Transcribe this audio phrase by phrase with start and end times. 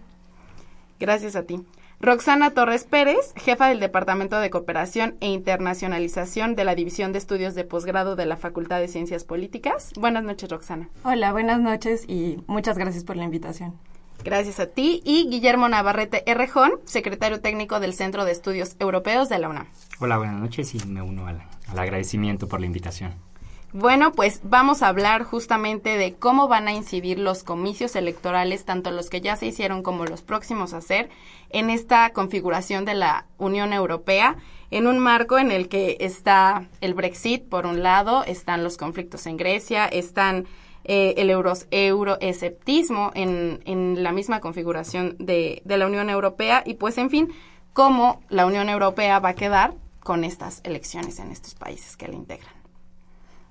[0.99, 1.65] Gracias a ti.
[1.99, 7.55] Roxana Torres Pérez, jefa del Departamento de Cooperación e Internacionalización de la División de Estudios
[7.55, 9.93] de Posgrado de la Facultad de Ciencias Políticas.
[9.97, 10.89] Buenas noches, Roxana.
[11.03, 13.73] Hola, buenas noches y muchas gracias por la invitación.
[14.23, 15.01] Gracias a ti.
[15.05, 19.67] Y Guillermo Navarrete Errejón, secretario técnico del Centro de Estudios Europeos de la UNAM.
[19.99, 23.13] Hola, buenas noches y me uno al, al agradecimiento por la invitación.
[23.77, 28.89] Bueno, pues vamos a hablar justamente de cómo van a incidir los comicios electorales, tanto
[28.89, 31.09] los que ya se hicieron como los próximos a hacer,
[31.49, 34.37] en esta configuración de la Unión Europea,
[34.71, 39.27] en un marco en el que está el Brexit, por un lado, están los conflictos
[39.27, 40.47] en Grecia, están
[40.85, 46.75] eh, el euro, euroesceptismo en, en la misma configuración de, de la Unión Europea y
[46.75, 47.33] pues en fin,
[47.73, 52.15] cómo la Unión Europea va a quedar con estas elecciones en estos países que la
[52.15, 52.54] integran.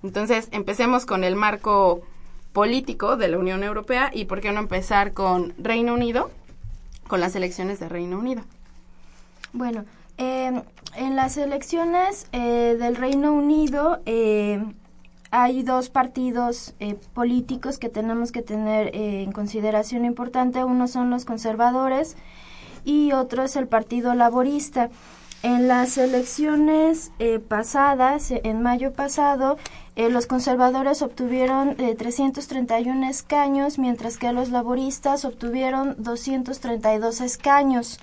[0.04, 2.02] Entonces, empecemos con el marco
[2.52, 6.30] político de la Unión Europea y por qué no empezar con Reino Unido,
[7.08, 8.42] con las elecciones de Reino Unido.
[9.54, 9.86] Bueno,
[10.18, 10.62] eh,
[10.94, 14.62] en las elecciones eh, del Reino Unido eh,
[15.30, 16.74] hay dos partidos
[17.14, 20.64] políticos que tenemos que tener en consideración importante.
[20.64, 22.16] Uno son los conservadores
[22.84, 24.90] y otro es el Partido Laborista.
[25.42, 27.10] En las elecciones
[27.48, 29.58] pasadas, en mayo pasado,
[29.96, 38.00] eh, los conservadores obtuvieron 331 eh, escaños, mientras que los laboristas obtuvieron 232 escaños.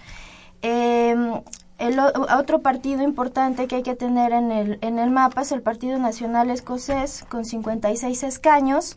[0.61, 1.41] Em,
[1.79, 5.61] el otro partido importante que hay que tener en el, en el mapa es el
[5.61, 8.95] Partido Nacional Escocés con 56 escaños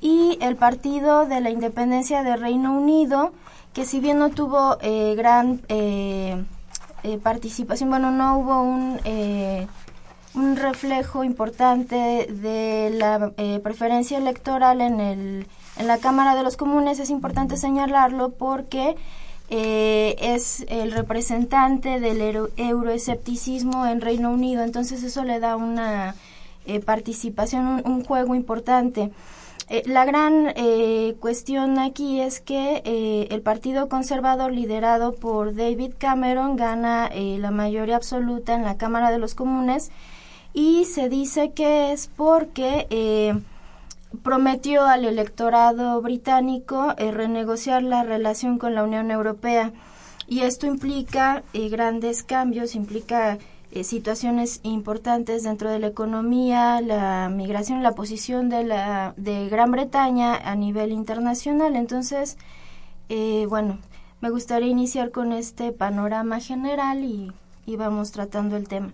[0.00, 3.32] y el Partido de la Independencia de Reino Unido,
[3.72, 5.62] que si bien no tuvo eh, gran
[7.22, 9.00] participación, bueno, no hubo un
[10.34, 15.46] un reflejo importante de la eh, preferencia electoral en, el,
[15.76, 17.00] en la Cámara de los Comunes.
[17.00, 18.96] Es importante señalarlo porque
[19.48, 26.14] eh, es el representante del euroescepticismo en Reino Unido, entonces eso le da una
[26.64, 29.10] eh, participación, un, juego importante.
[29.86, 30.54] la gran
[31.20, 32.82] cuestión aquí es que
[33.30, 39.18] el Partido Conservador liderado por David Cameron gana la mayoría absoluta en la Cámara de
[39.18, 39.90] los Comunes
[40.52, 43.38] y se dice que es porque eh,
[44.22, 49.72] prometió al electorado británico eh, renegociar la relación con la Unión Europea
[50.26, 53.38] y esto implica eh, grandes cambios, implica
[53.84, 60.34] situaciones importantes dentro de la economía, la migración, la posición de la de Gran Bretaña
[60.34, 61.76] a nivel internacional.
[61.76, 62.36] Entonces,
[63.48, 63.78] bueno,
[64.20, 67.30] me gustaría iniciar con este panorama general y,
[67.64, 68.92] y vamos tratando el tema.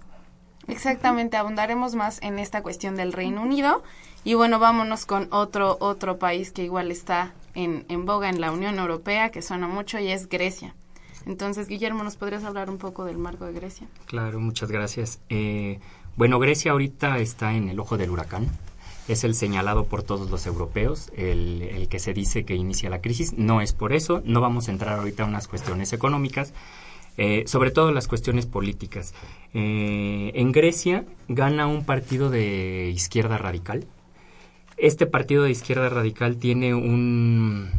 [0.69, 3.83] Exactamente, abundaremos más en esta cuestión del Reino Unido.
[4.25, 8.51] Y bueno, vámonos con otro, otro país que igual está en, en boga en la
[8.51, 10.75] Unión Europea, que suena mucho, y es Grecia.
[11.27, 13.89] Entonces, Guillermo, ¿nos podrías hablar un poco del marco de Grecia?
[14.07, 15.21] Claro, muchas gracias.
[15.29, 15.81] Eh,
[16.17, 18.49] bueno, Grecia ahorita está en el ojo del huracán.
[19.09, 23.35] Es el señalado por todos los europeos, el, que se dice que inicia la crisis.
[23.35, 26.53] No es por eso, no vamos a entrar ahorita a unas cuestiones económicas,
[27.17, 29.15] eh, sobre todo las cuestiones políticas.
[29.55, 33.87] Eh, en Grecia gana un partido de izquierda radical
[34.77, 37.71] este partido de izquierda radical tiene un,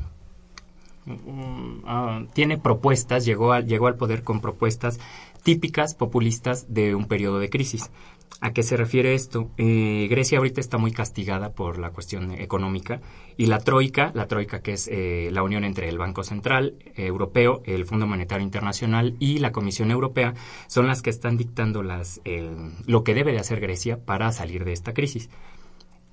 [1.86, 5.00] ah, tiene propuestas, llegó, llegó al poder con propuestas
[5.44, 7.92] típicas populistas de un periodo de crisis.
[8.39, 9.50] ¿A qué se refiere esto?
[9.57, 13.01] Eh, Grecia ahorita está muy castigada por la cuestión económica
[13.35, 17.63] y la Troika, la Troika que es eh, la unión entre el Banco Central Europeo,
[17.65, 20.35] el Fondo Monetario Internacional y la Comisión Europea,
[20.68, 22.51] son las que están dictando las, eh,
[22.85, 25.31] lo que debe de hacer Grecia para salir de esta crisis.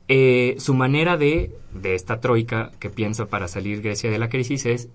[0.08, 4.88] Su manera de, de esta troika que piensa para salir Grecia de la crisis es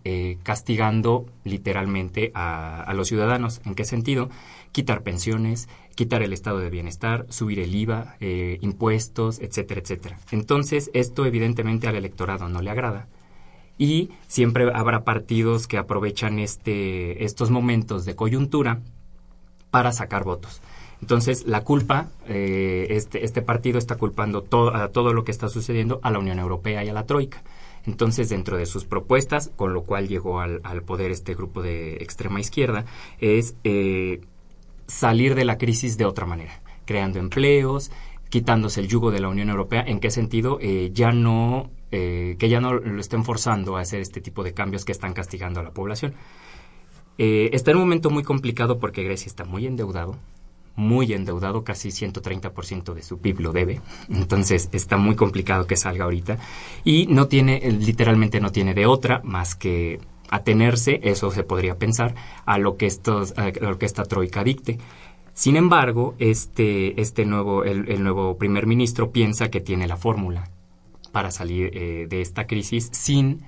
[0.43, 3.61] castigando literalmente a, a, los ciudadanos.
[3.65, 4.29] ¿En qué sentido?
[4.71, 5.67] Quitar pensiones,
[5.99, 10.17] quitar el estado de bienestar, subir el IVA, eh, impuestos, etcétera, etcétera.
[10.31, 13.09] Entonces, esto evidentemente al electorado no le agrada.
[13.77, 18.79] Y siempre habrá partidos que aprovechan este, estos momentos de coyuntura
[19.71, 20.61] para sacar votos.
[21.01, 25.47] Entonces, la culpa, eh, este, este partido está culpando todo, a todo lo que está
[25.47, 27.41] sucediendo a la Unión Europea y a la Troika.
[27.85, 32.39] Entonces, dentro de sus propuestas, con lo cual llegó al, poder este grupo de extrema
[32.39, 32.85] izquierda,
[33.19, 34.21] es eh,
[34.87, 37.91] salir de la crisis de otra manera, creando empleos,
[38.29, 39.83] quitándose el yugo de la Unión Europea.
[39.85, 40.59] ¿En qué sentido?
[40.61, 44.53] Eh, ya no, eh, que ya no lo estén forzando a hacer este tipo de
[44.53, 46.13] cambios que están castigando a la población.
[47.17, 50.17] Eh, está en un momento muy complicado porque Grecia está muy endeudado,
[50.79, 53.81] muy endeudado, casi 130% de su PIB lo debe.
[54.09, 56.37] Entonces está muy complicado que salga ahorita.
[56.83, 59.99] Y no tiene, literalmente no tiene de otra más que
[60.29, 62.15] atenerse, eso se podría pensar,
[62.45, 64.77] a lo que, estos, a lo que esta troika dicte.
[65.33, 70.49] Sin embargo, este, este nuevo, el, nuevo primer ministro piensa que tiene la fórmula
[71.11, 73.41] para salir eh, de esta crisis sin,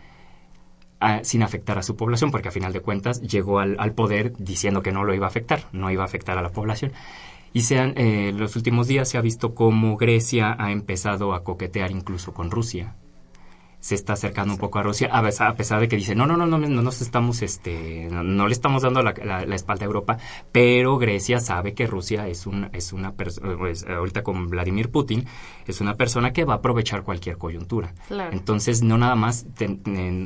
[1.24, 4.92] sin afectar a su población, porque a final de cuentas llegó al, poder diciendo que
[4.92, 6.92] no lo iba a afectar, no iba a afectar a la población.
[7.54, 11.92] Y sean, eh, los últimos días se ha visto cómo Grecia ha empezado a coquetear
[11.92, 12.96] incluso con Rusia
[13.82, 16.46] se está acercando un poco a Rusia, a pesar, de que dice, no, no, no,
[16.46, 20.18] no, no nos estamos, este, no, le estamos dando la, espalda a Europa,
[20.52, 25.26] pero Grecia sabe que Rusia es, un, es una persona, pues, ahorita con Vladimir Putin,
[25.66, 27.94] es una persona que va a aprovechar cualquier coyuntura.
[28.32, 29.48] Entonces, no nada más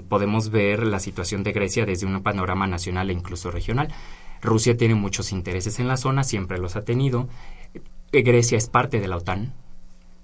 [0.10, 3.88] podemos ver la situación de Grecia desde un panorama nacional e incluso regional.
[4.42, 7.30] Rusia tiene muchos intereses en la zona, siempre los ha tenido.
[8.12, 9.54] Grecia es parte de la OTAN,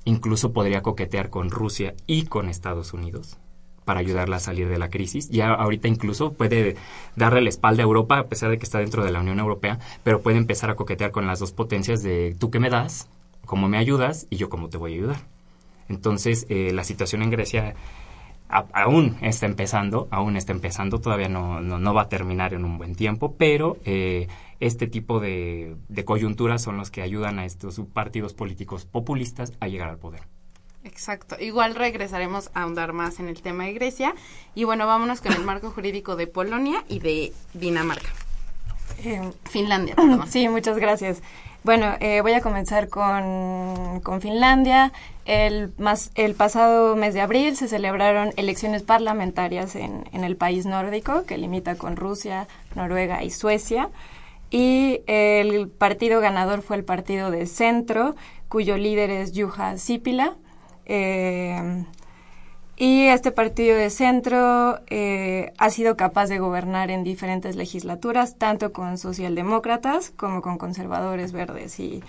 [0.05, 3.37] incluso podría coquetear con Rusia y con Estados Unidos
[3.85, 5.29] para ayudarla a salir de la crisis.
[5.29, 6.75] Ya ahorita incluso puede
[7.15, 9.79] darle la espalda a Europa, a pesar de que está dentro de la Unión Europea,
[10.03, 13.09] pero puede empezar a coquetear con las dos potencias de tú que me das,
[13.45, 15.17] cómo me ayudas y yo cómo te voy a ayudar.
[15.89, 17.75] Entonces, eh, la situación en Grecia
[18.73, 22.95] aún está empezando, aún está empezando, todavía no, no, va a terminar en un buen
[22.95, 24.27] tiempo, pero eh,
[24.61, 25.75] este tipo de,
[26.05, 30.21] coyunturas son los que ayudan a estos partidos políticos populistas a llegar al poder.
[30.83, 31.35] Exacto.
[31.39, 34.13] Igual regresaremos a ahondar más en el tema de Grecia.
[34.55, 38.09] Y bueno, vámonos con el marco jurídico de Polonia y de Dinamarca.
[39.03, 40.27] Eh, Finlandia, perdón.
[40.27, 41.23] Sí, muchas gracias.
[41.63, 44.91] Bueno, eh, voy a comenzar con, con Finlandia.
[45.25, 50.67] El, más, el pasado mes de abril se celebraron elecciones parlamentarias en, en el país
[50.67, 53.89] nórdico, que limita con Rusia, Noruega y Suecia.
[54.51, 58.15] Y el partido ganador fue el partido de centro,
[58.49, 60.35] cuyo líder es Juha Sipila.
[60.85, 61.85] Eh,
[62.81, 68.73] y este partido de centro eh, ha sido capaz de gobernar en diferentes legislaturas, tanto
[68.73, 72.01] con socialdemócratas como con conservadores verdes y,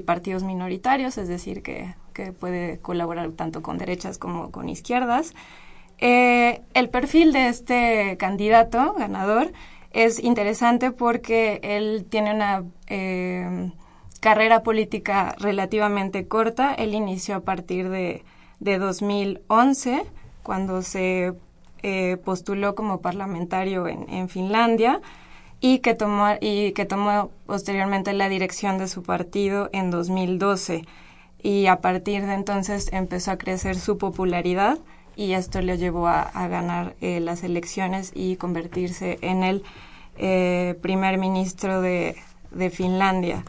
[0.00, 1.94] partidos minoritarios, es decir, que,
[2.40, 5.34] puede colaborar tanto con derechas como con izquierdas.
[5.98, 9.52] Eh, el perfil de este candidato ganador
[9.94, 13.72] es interesante porque él tiene una eh,
[14.20, 16.74] carrera política relativamente corta.
[16.74, 18.22] Él inició a partir de
[18.64, 20.04] de 2011,
[20.42, 21.34] cuando se
[21.82, 25.00] eh, postuló como parlamentario en, Finlandia
[25.60, 30.84] y que, tomó, y que tomó posteriormente la dirección de su partido en 2012.
[31.42, 34.78] Y a partir de entonces empezó a crecer su popularidad
[35.16, 39.62] y esto le llevó a, ganar eh, las elecciones y convertirse en el
[40.16, 42.16] eh, primer ministro de,
[42.70, 43.44] Finlandia.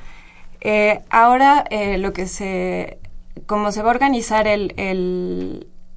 [1.12, 1.65] ahora
[1.98, 2.98] lo que se
[3.45, 4.74] como se va a organizar el,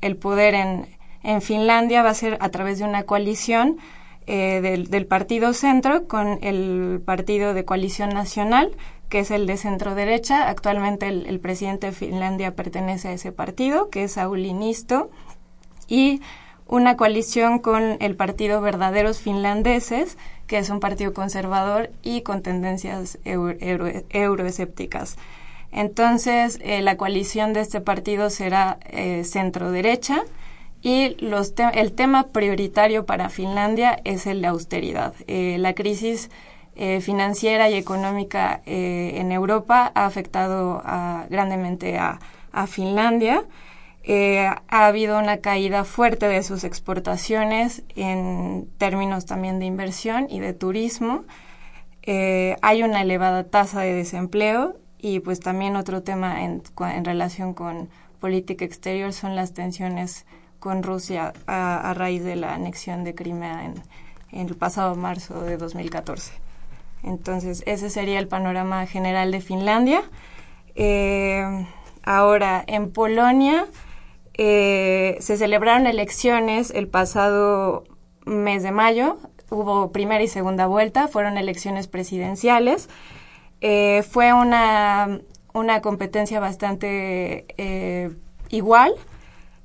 [0.00, 0.86] el, poder en,
[1.22, 3.78] en, Finlandia va a ser a través de una coalición
[4.26, 8.72] eh, del, del, Partido Centro con el Partido de Coalición Nacional,
[9.08, 10.48] que es el de centro derecha.
[10.48, 15.10] Actualmente el, presidente de Finlandia pertenece a ese partido, que es Sauli Nisto,
[15.88, 16.20] y
[16.68, 23.18] una coalición con el Partido Verdaderos Finlandeses, que es un partido conservador y con tendencias
[23.24, 23.54] euro,
[24.10, 25.16] euroescépticas.
[25.72, 30.22] Entonces, eh, la coalición de este partido será eh, centro-derecha
[30.80, 35.14] y los el tema prioritario para Finlandia es el de austeridad.
[35.26, 36.30] Eh, la crisis
[37.00, 40.80] financiera y económica en Europa ha afectado
[41.28, 42.20] grandemente a,
[42.52, 43.42] a Finlandia.
[44.08, 50.54] Ha habido una caída fuerte de sus exportaciones en términos también de inversión y de
[50.54, 51.24] turismo.
[52.06, 57.88] hay una elevada tasa de desempleo y pues también otro tema en, en relación con
[58.20, 60.26] política exterior son las tensiones
[60.58, 63.82] con Rusia a, raíz de la anexión de Crimea en,
[64.32, 66.32] el pasado marzo de 2014.
[67.02, 70.02] Entonces, ese sería el panorama general de Finlandia.
[70.74, 71.66] Eh,
[72.02, 73.66] ahora, en Polonia
[74.40, 77.82] eh, se celebraron elecciones el pasado
[78.24, 79.18] mes de mayo.
[79.50, 82.88] Hubo primera y segunda vuelta, fueron elecciones presidenciales.
[83.60, 85.20] Eh, fue una,
[85.52, 88.10] una, competencia bastante eh,
[88.50, 88.94] igual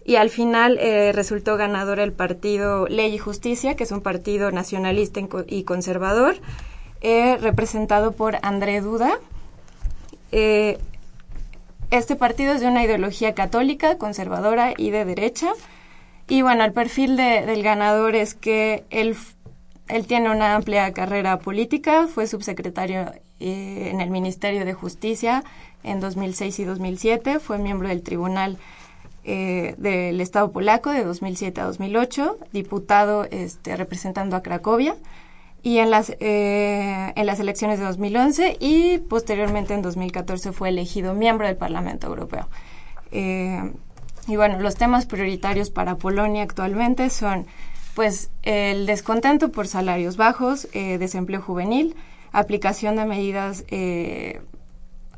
[0.03, 0.79] y al final
[1.13, 6.35] resultó ganador el partido Ley y Justicia, que es un partido nacionalista y conservador,
[7.01, 9.19] representado por André Duda.
[11.97, 15.51] Este partido es de una ideología católica, conservadora y de derecha.
[16.27, 19.15] Y bueno, el perfil del ganador es que él,
[19.89, 25.43] él tiene una amplia carrera política, fue subsecretario eh, en el Ministerio de Justicia
[25.83, 27.39] en 2006 y 2007.
[27.39, 28.57] Fue miembro del Tribunal
[29.23, 34.95] eh, del Estado polaco de 2007 a 2008, diputado este, representando a Cracovia
[35.63, 41.13] y en las, eh, en las elecciones de 2011 y posteriormente en 2014 fue elegido
[41.15, 42.47] miembro del Parlamento Europeo.
[43.11, 47.45] y bueno, los temas prioritarios para Polonia actualmente son
[47.95, 51.95] pues el descontento por salarios bajos, desempleo juvenil,
[52.33, 54.41] aplicación de medidas, eh,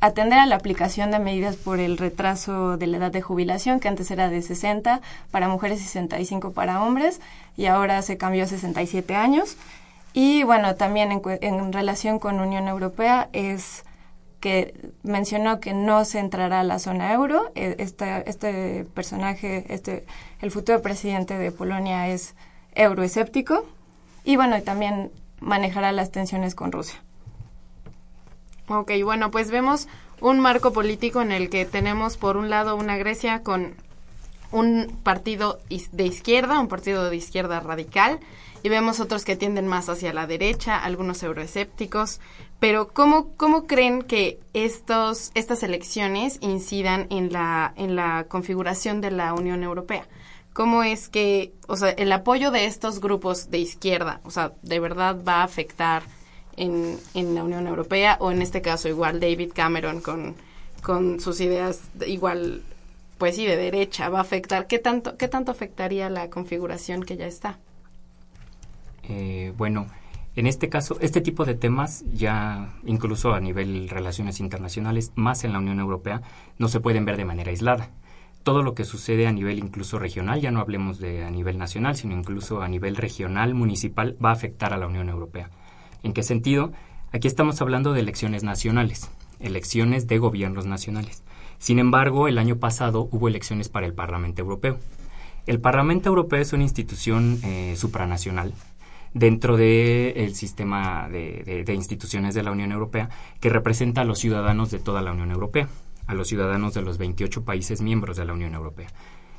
[0.01, 3.87] atender a la aplicación de medidas por el retraso de la edad de jubilación, que
[3.87, 7.21] antes era de 60 para mujeres y 65 para hombres,
[7.57, 9.57] y ahora se cambió a 67 años.
[10.17, 13.83] Y bueno, también en, relación con Unión Europea es
[14.39, 17.51] que mencionó que no se entrará a la zona euro.
[17.53, 20.05] E, este, este personaje, este,
[20.39, 22.33] el futuro presidente de Polonia es
[22.75, 23.65] euroescéptico.
[24.23, 27.03] Y bueno, también manejará las tensiones con Rusia.
[28.69, 29.89] Ok, bueno, pues vemos
[30.21, 33.75] un marco político en el que tenemos por un lado una Grecia con
[34.53, 35.59] un partido
[35.91, 38.21] de izquierda, un partido de izquierda radical,
[38.65, 42.19] y vemos otros que tienden más hacia la derecha, algunos euroescépticos.
[42.59, 49.11] Pero ¿cómo, cómo creen que estos, estas elecciones incidan en la, en la configuración de
[49.11, 50.07] la Unión Europea?
[50.51, 54.79] ¿Cómo es que, o sea, el apoyo de estos grupos de izquierda, o sea, de
[54.79, 56.01] verdad va a afectar
[56.57, 60.33] en, en la Unión Europea o en este caso igual David Cameron con,
[60.81, 62.63] con sus ideas igual
[63.19, 67.15] pues sí de derecha va a afectar qué tanto qué tanto afectaría la configuración que
[67.15, 67.59] ya está
[69.09, 69.87] eh, bueno
[70.35, 75.53] en este caso este tipo de temas ya incluso a nivel relaciones internacionales más en
[75.53, 76.21] la Unión Europea
[76.57, 77.89] no se pueden ver de manera aislada
[78.45, 81.95] todo lo que sucede a nivel incluso regional, ya no hablemos de a nivel nacional,
[81.95, 85.49] sino incluso a nivel regional, municipal, va a afectar a la Unión Europea.
[86.03, 86.71] ¿En qué sentido?
[87.11, 89.09] Aquí estamos hablando de elecciones nacionales,
[89.39, 91.23] elecciones de gobiernos nacionales.
[91.57, 94.77] Sin embargo, el año pasado hubo elecciones para el Parlamento Europeo.
[95.47, 98.53] El Parlamento Europeo es una institución eh, supranacional
[99.15, 104.71] dentro del sistema de, de, instituciones de la Unión Europea que representa a los ciudadanos
[104.71, 105.69] de toda la Unión Europea,
[106.05, 108.89] a los ciudadanos de los 28 países miembros de la Unión Europea.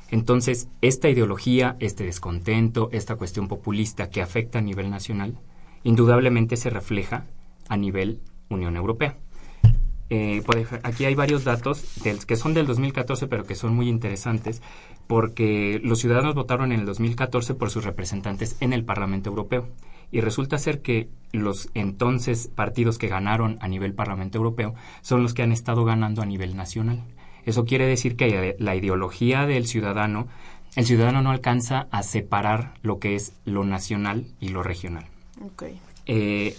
[0.09, 5.37] Entonces, esta ideología, este descontento, esta cuestión populista que afecta a nivel nacional,
[5.83, 7.27] indudablemente se refleja
[7.69, 9.17] a nivel Unión Europea.
[10.09, 10.41] Eh,
[10.83, 11.83] aquí hay varios datos
[12.25, 14.63] que son del 2014, pero que son muy interesantes,
[15.07, 19.67] porque los ciudadanos votaron en el 2014 por sus representantes en el Parlamento Europeo.
[20.11, 25.33] Y resulta ser que los entonces partidos que ganaron a nivel Parlamento Europeo son los
[25.33, 27.03] que han estado ganando a nivel nacional.
[27.45, 30.27] Eso quiere decir que la ideología del ciudadano,
[30.75, 35.05] el ciudadano no alcanza a separar lo que es lo nacional y lo regional.
[35.53, 35.79] Okay.
[36.05, 36.57] Eh,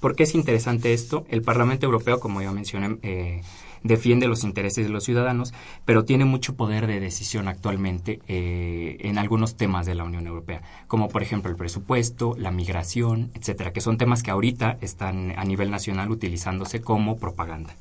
[0.00, 1.26] ¿Por qué es interesante esto?
[1.30, 3.42] El Parlamento Europeo, como ya mencioné, eh,
[3.86, 9.18] defiende los intereses de los ciudadanos, pero tiene mucho poder de decisión actualmente eh, en
[9.18, 13.80] algunos temas de la Unión Europea, como por ejemplo el presupuesto, la migración, etcétera, que
[13.80, 17.74] son temas que ahorita están a nivel nacional utilizándose como propaganda.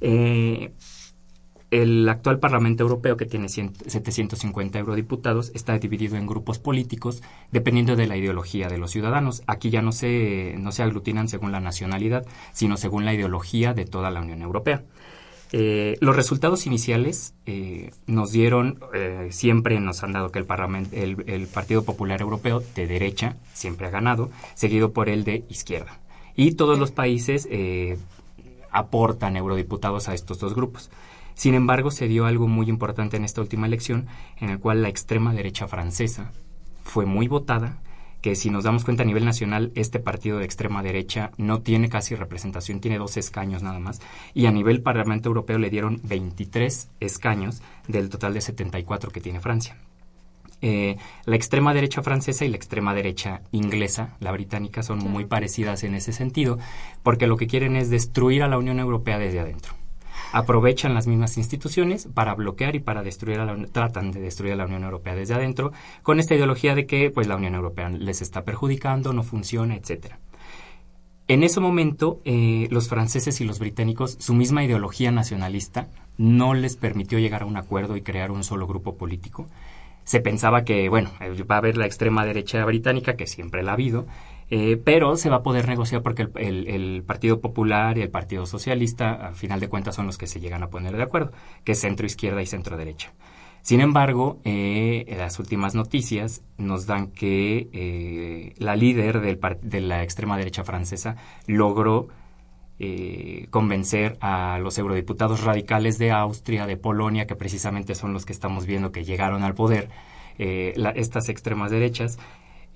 [0.00, 0.72] Eh,
[1.72, 8.06] el actual Parlamento Europeo, que tiene 750 eurodiputados, está dividido en grupos políticos dependiendo de
[8.06, 9.42] la ideología de los ciudadanos.
[9.46, 13.86] Aquí ya no se, no se aglutinan según la nacionalidad, sino según la ideología de
[13.86, 14.82] toda la Unión Europea.
[15.54, 21.46] Eh, los resultados iniciales eh, nos dieron, eh, siempre nos han dado que el, el,
[21.46, 26.00] Partido Popular Europeo de derecha siempre ha ganado, seguido por el de izquierda.
[26.34, 27.46] Y todos los países
[28.70, 30.90] aportan eurodiputados a estos dos grupos.
[31.34, 34.06] Sin embargo, se dio algo muy importante en esta última elección,
[34.38, 36.32] en el cual la extrema derecha francesa
[36.82, 37.82] fue muy votada
[38.22, 41.88] que si nos damos cuenta a nivel nacional, este partido de extrema derecha no tiene
[41.88, 44.00] casi representación, tiene dos escaños nada más,
[44.32, 49.40] y a nivel Parlamento Europeo le dieron 23 escaños del total de 74 que tiene
[49.40, 49.76] Francia.
[50.64, 55.82] Eh, la extrema derecha francesa y la extrema derecha inglesa, la británica, son muy parecidas
[55.82, 56.58] en ese sentido,
[57.02, 59.81] porque lo que quieren es destruir a la Unión Europea desde adentro
[60.32, 64.56] aprovechan las mismas instituciones para bloquear y para destruir a la tratan de destruir a
[64.56, 65.72] la Unión Europea desde adentro
[66.02, 70.18] con esta ideología de que pues la Unión Europea les está perjudicando, no funciona, etcétera.
[71.28, 76.76] En ese momento, eh, los franceses y los británicos, su misma ideología nacionalista no les
[76.76, 79.46] permitió llegar a un acuerdo y crear un solo grupo político.
[80.04, 81.10] Se pensaba que, bueno,
[81.50, 84.06] va a haber la extrema derecha británica, que siempre la ha habido,
[84.54, 89.14] eh, pero se va a poder negociar porque el, Partido Popular y el Partido Socialista,
[89.14, 91.32] al final de cuentas, son los que se llegan a poner de acuerdo,
[91.64, 93.14] que es centro izquierda y centro derecha.
[93.62, 100.36] Sin embargo, eh, las últimas noticias nos dan que eh, la líder de la extrema
[100.36, 101.16] derecha francesa
[101.46, 102.08] logró
[102.78, 108.34] eh, convencer a los eurodiputados radicales de Austria, de Polonia, que precisamente son los que
[108.34, 109.88] estamos viendo que llegaron al poder,
[110.38, 112.18] estas extremas derechas,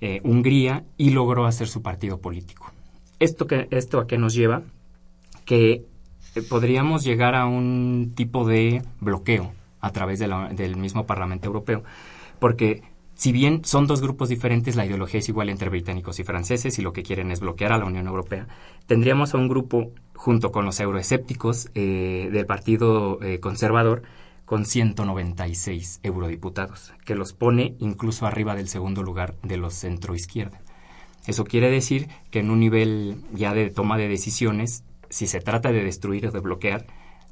[0.01, 2.71] eh, Hungría y logró hacer su partido político.
[3.19, 4.61] ¿Esto, que, esto a qué nos lleva?
[5.45, 5.85] Que
[6.35, 11.83] eh, podríamos llegar a un tipo de bloqueo a través del mismo Parlamento Europeo,
[12.39, 16.77] porque si bien son dos grupos diferentes, la ideología es igual entre británicos y franceses
[16.77, 18.47] y lo que quieren es bloquear a la Unión Europea,
[18.85, 24.03] tendríamos a un grupo junto con los euroescépticos eh, del Partido Conservador
[24.47, 30.61] con 196 eurodiputados, que los pone incluso arriba del segundo lugar de los centroizquierda.
[31.27, 35.73] Eso quiere decir que en un nivel ya de toma de decisiones, si se trata
[35.73, 36.87] de destruir o de bloquear,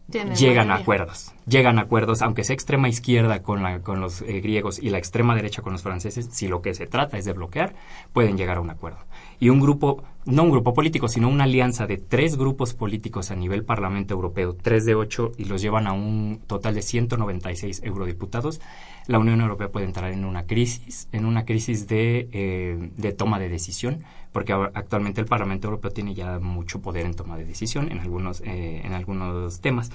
[0.07, 1.33] llegan a acuerdos.
[1.47, 4.97] Llegan a acuerdos, aunque sea extrema izquierda con, la, con los eh, griegos y la
[4.97, 7.75] extrema derecha con los franceses, si lo que se trata es de bloquear,
[8.13, 8.99] pueden llegar a un acuerdo.
[9.39, 13.35] Y un grupo, no un grupo político, sino una alianza de tres grupos políticos a
[13.35, 18.61] nivel Parlamento Europeo, tres de ocho, y los llevan a un total de 196 eurodiputados,
[19.07, 23.39] la Unión Europea puede entrar en una crisis, en una crisis de, eh, de toma
[23.39, 24.03] de decisión,
[24.35, 28.41] porque actualmente el Parlamento Europeo tiene ya mucho poder en toma de decisión en algunos,
[28.41, 29.91] eh, en algunos temas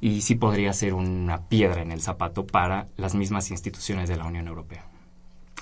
[0.00, 4.26] y sí podría ser una piedra en el zapato para las mismas instituciones de la
[4.26, 4.84] Unión Europea.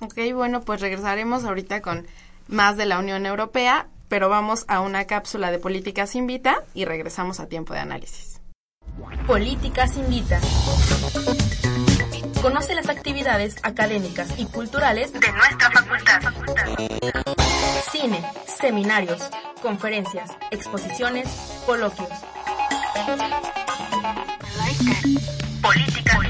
[0.02, 2.06] Ok, bueno, pues regresaremos ahorita con
[2.48, 7.40] más de la Unión Europea, pero vamos a una cápsula de Políticas Invita y regresamos
[7.40, 8.42] a tiempo de análisis.
[9.26, 10.38] Políticas Invita.
[12.42, 16.20] Conoce las actividades académicas y culturales de nuestra facultad.
[17.90, 19.28] Cine, seminarios,
[19.60, 21.28] conferencias, exposiciones,
[21.66, 22.08] coloquios.
[25.60, 26.27] Políticas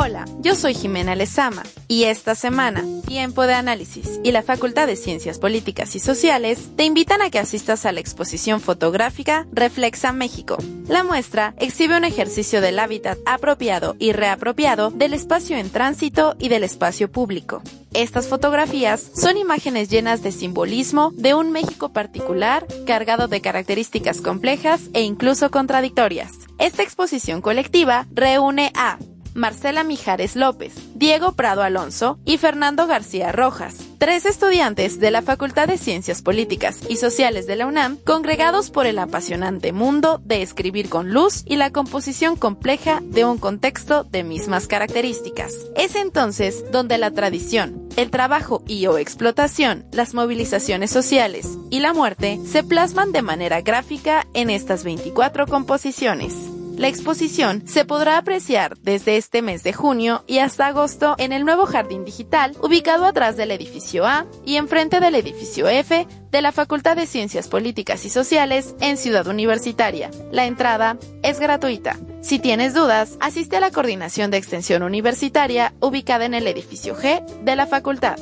[0.00, 4.94] Hola, yo soy Jimena Lezama y esta semana, Tiempo de Análisis y la Facultad de
[4.94, 10.56] Ciencias Políticas y Sociales te invitan a que asistas a la exposición fotográfica Reflexa México.
[10.86, 16.48] La muestra exhibe un ejercicio del hábitat apropiado y reapropiado del espacio en tránsito y
[16.48, 17.60] del espacio público.
[17.92, 24.90] Estas fotografías son imágenes llenas de simbolismo de un México particular, cargado de características complejas
[24.92, 26.30] e incluso contradictorias.
[26.60, 28.98] Esta exposición colectiva reúne a
[29.38, 35.68] Marcela Mijares López, Diego Prado Alonso y Fernando García Rojas, tres estudiantes de la Facultad
[35.68, 40.88] de Ciencias Políticas y Sociales de la UNAM, congregados por el apasionante mundo de escribir
[40.88, 45.54] con luz y la composición compleja de un contexto de mismas características.
[45.76, 51.92] Es entonces donde la tradición, el trabajo y o explotación, las movilizaciones sociales y la
[51.92, 56.34] muerte se plasman de manera gráfica en estas 24 composiciones.
[56.78, 61.44] La exposición se podrá apreciar desde este mes de junio y hasta agosto en el
[61.44, 66.52] nuevo jardín digital ubicado atrás del edificio A y enfrente del edificio F de la
[66.52, 70.12] Facultad de Ciencias Políticas y Sociales en Ciudad Universitaria.
[70.30, 71.96] La entrada es gratuita.
[72.20, 77.26] Si tienes dudas, asiste a la coordinación de extensión universitaria ubicada en el edificio G
[77.42, 78.20] de la facultad.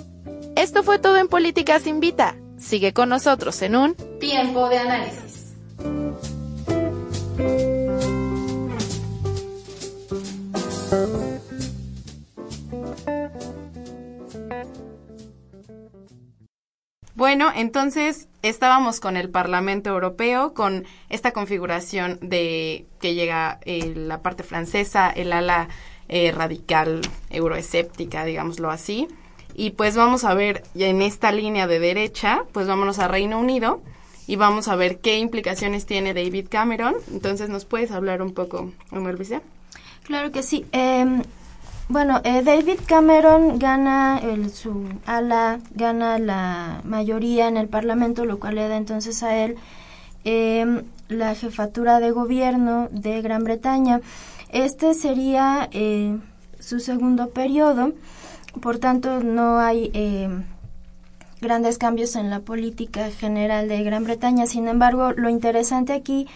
[0.56, 2.36] Esto fue todo en Políticas Invita.
[2.58, 5.52] Sigue con nosotros en un tiempo de análisis.
[17.16, 24.20] Bueno, entonces estábamos con el Parlamento Europeo, con esta configuración de que llega eh, la
[24.20, 25.68] parte francesa, el ala
[26.08, 29.08] eh, radical euroescéptica, digámoslo así.
[29.54, 33.80] Y pues vamos a ver en esta línea de derecha, pues vámonos a Reino Unido
[34.26, 36.94] y vamos a ver qué implicaciones tiene David Cameron.
[37.10, 39.16] Entonces, ¿nos puedes hablar un poco, Omar
[40.06, 40.64] Claro que sí.
[40.70, 41.22] Em,
[41.88, 48.38] bueno, eh, David Cameron gana el, su ala, gana la mayoría en el Parlamento, lo
[48.38, 49.56] cual le da entonces a él
[50.24, 54.00] em, la jefatura de gobierno de Gran Bretaña.
[54.50, 56.16] Este sería eh,
[56.60, 57.92] su segundo periodo,
[58.60, 60.44] por tanto no hay em,
[61.40, 64.46] grandes cambios en la política general de Gran Bretaña.
[64.46, 66.30] Sin embargo, lo interesante aquí es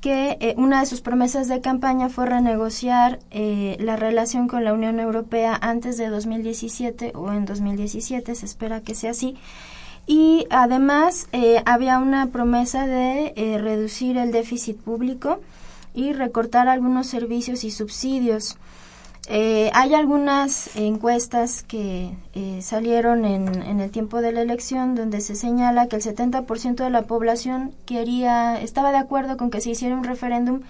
[0.00, 4.72] que eh, una de sus promesas de campaña fue renegociar eh, la relación con la
[4.72, 9.36] Unión Europea antes de 2017 o en 2017, se espera que sea así.
[10.04, 15.40] Y además eh, había una promesa de reducir el déficit público
[15.94, 18.56] y recortar algunos servicios y subsidios.
[19.28, 25.20] Eh, hay algunas encuestas que eh, salieron en, en, el tiempo de la elección donde
[25.20, 29.70] se señala que el 70% de la población quería, estaba de acuerdo con que se
[29.70, 30.62] hiciera un referéndum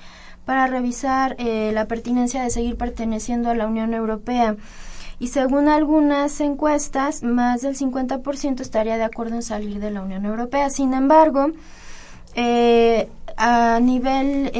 [0.44, 4.56] para revisar eh, la pertinencia de seguir perteneciendo a la Unión Europea.
[5.18, 10.26] Y según algunas encuestas, más del 50% estaría de acuerdo en salir de la Unión
[10.26, 10.68] Europea.
[10.68, 11.52] Sin embargo,
[13.36, 14.50] a nivel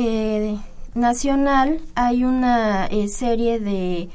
[0.95, 4.09] nacional hay una eh, serie de,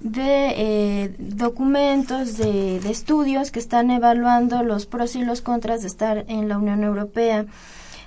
[0.00, 5.88] de eh, documentos, de, de, estudios que están evaluando los pros y los contras de
[5.88, 7.46] estar en la Unión Europea.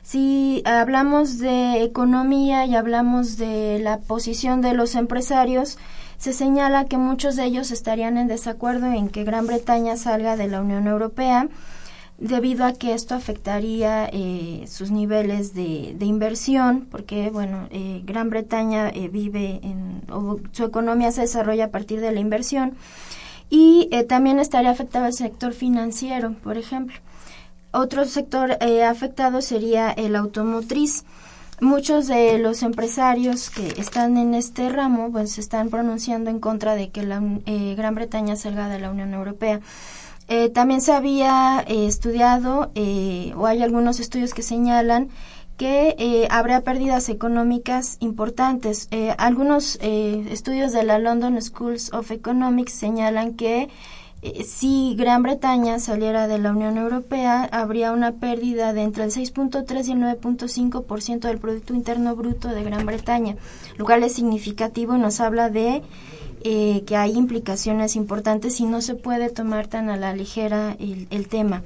[0.02, 5.78] Si hablamos de economía y hablamos de la posición de los empresarios,
[6.18, 10.48] se señala que muchos de ellos estarían en desacuerdo en que Gran Bretaña salga de
[10.48, 11.48] la Unión Europea
[12.20, 18.90] debido a que esto afectaría eh, sus niveles de, inversión, porque bueno, eh, Gran Bretaña
[18.90, 22.74] eh, vive en, o su economía se desarrolla a partir de la inversión
[23.50, 26.96] y también estaría afectado el sector financiero, por ejemplo.
[27.72, 31.04] Otro sector afectado sería el automotriz.
[31.60, 36.76] Muchos de los empresarios que están en este ramo pues se están pronunciando en contra
[36.76, 37.24] de que la
[37.76, 39.62] Gran Bretaña salga de la Unión Europea.
[40.32, 45.10] Eh, también se había eh, estudiado, eh, o hay algunos estudios que señalan
[45.58, 48.88] que habrá pérdidas económicas importantes.
[49.18, 53.68] algunos estudios de la London Schools of Economics señalan que
[54.46, 59.86] si Gran Bretaña saliera de la Unión Europea, habría una pérdida de entre el 6.3
[59.86, 63.36] y el 9.5% del Producto Interno Bruto de Gran Bretaña,
[63.76, 65.84] lo cual es significativo y nos habla de
[66.44, 71.28] eh, que hay implicaciones importantes y no se puede tomar tan a la ligera el,
[71.28, 71.64] tema.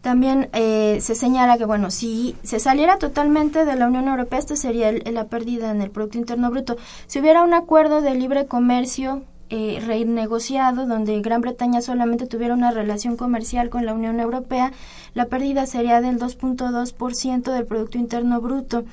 [0.00, 4.56] También eh, se señala que, bueno, si se saliera totalmente de la Unión Europea, esto
[4.56, 6.76] sería la pérdida en el Producto Interno Bruto.
[7.06, 12.70] Si hubiera un acuerdo de libre comercio eh, renegociado, donde Gran Bretaña solamente tuviera una
[12.70, 14.72] relación comercial con la Unión Europea,
[15.12, 18.84] la pérdida sería del 2.2% del Producto Interno Bruto.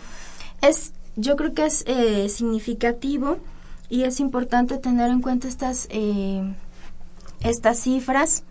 [0.61, 3.37] Es, yo creo que es eh, significativo
[3.91, 6.41] y es importante tener en cuenta estas, eh,
[7.41, 8.43] estas cifras.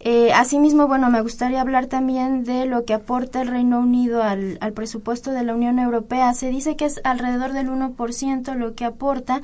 [0.00, 4.58] Eh, asimismo, bueno, me gustaría hablar también de lo que aporta el Reino Unido al,
[4.60, 6.34] al presupuesto de la Unión Europea.
[6.34, 9.42] Se dice que es alrededor del 1% lo que aporta.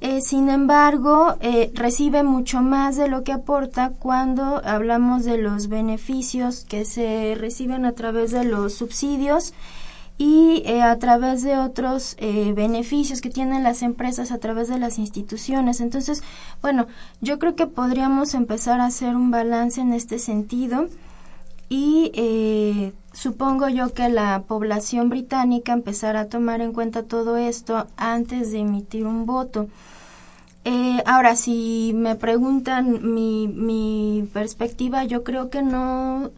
[0.00, 5.68] Eh, sin embargo, eh, recibe mucho más de lo que aporta cuando hablamos de los
[5.68, 9.54] beneficios que se reciben a través de los subsidios
[10.16, 14.78] y eh, a través de otros eh, beneficios que tienen las empresas a través de
[14.78, 15.80] las instituciones.
[15.80, 16.22] Entonces,
[16.62, 16.86] bueno,
[17.20, 20.86] yo creo que podríamos empezar a hacer un balance en este sentido
[21.68, 27.86] y eh, supongo yo que la población británica empezará a tomar en cuenta todo esto
[27.96, 29.68] antes de emitir un voto.
[31.06, 36.30] ahora, si me preguntan mi, mi perspectiva, yo creo que no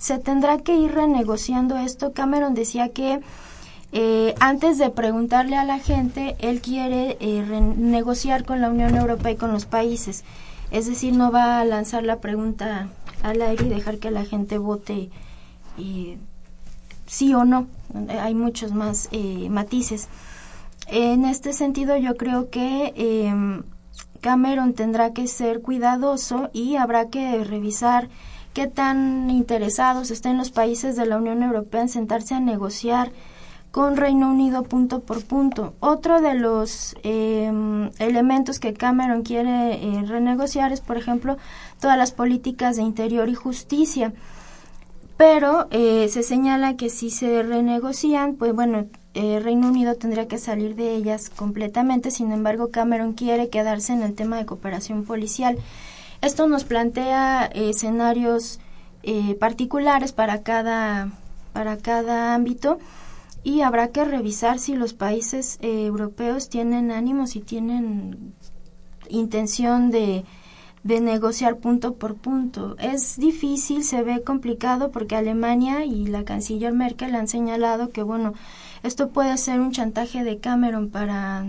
[0.00, 2.14] se tendrá que ir renegociando esto.
[2.14, 3.20] Cameron decía que
[3.92, 9.32] eh, antes de preguntarle a la gente, él quiere eh, renegociar con la Unión Europea
[9.32, 10.24] y con los países.
[10.70, 12.88] Es decir, no va a lanzar la pregunta
[13.22, 15.10] al aire y dejar que la gente vote
[15.76, 16.16] eh,
[17.04, 17.66] sí o no.
[18.22, 19.10] Hay muchos más
[19.50, 20.08] matices.
[20.86, 23.64] En este sentido, yo creo que em,
[24.22, 28.08] Cameron tendrá que ser cuidadoso y habrá que revisar
[28.60, 33.10] qué tan interesados estén los países de la Unión Europea en sentarse a negociar
[33.70, 35.72] con Reino Unido punto por punto.
[35.80, 41.38] Otro de los em, elementos que Cameron quiere eh, renegociar es, por ejemplo,
[41.80, 44.12] todas las políticas de interior y justicia.
[45.16, 50.38] pero eh, se señala que si se renegocian, pues bueno, eh, Reino Unido tendría que
[50.38, 52.10] salir de ellas completamente.
[52.10, 55.56] Sin embargo, Cameron quiere quedarse en el tema de cooperación policial.
[56.22, 58.60] Esto nos plantea escenarios
[59.02, 61.12] eh, particulares para cada,
[61.52, 62.78] para cada ámbito
[63.42, 68.34] y habrá que revisar si los países eh, europeos tienen ánimos y tienen
[69.08, 70.24] intención de,
[70.82, 72.76] de negociar punto por punto.
[72.78, 78.34] Es difícil, se ve complicado porque Alemania y la canciller Merkel han señalado que, bueno,
[78.82, 81.46] esto puede ser un chantaje de Cameron para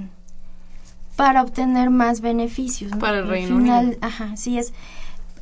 [1.22, 2.92] para obtener más beneficios.
[2.98, 3.96] Para el Reino Unido.
[4.02, 4.74] Ajá, sí es.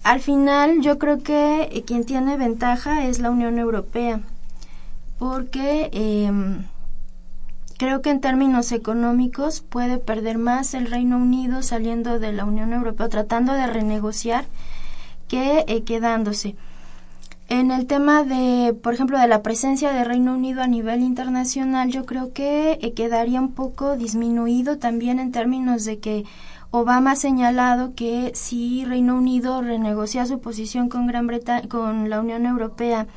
[0.03, 4.19] Al final yo creo que eh, quien tiene ventaja es la Unión Europea,
[5.19, 6.65] porque em,
[7.77, 12.73] creo que en términos económicos puede perder más el Reino Unido saliendo de la Unión
[12.73, 14.47] Europea, tratando de renegociar,
[15.29, 16.57] que eh, quedándose.
[17.49, 21.89] En el tema de, por ejemplo, de la presencia de Reino Unido a nivel internacional,
[21.89, 26.25] yo creo que eh, quedaría un poco disminuido también en términos de que
[26.69, 32.19] Obama ha señalado que si Reino Unido renegocia su posición con Gran Bretaña, con la
[32.19, 33.07] Unión Europea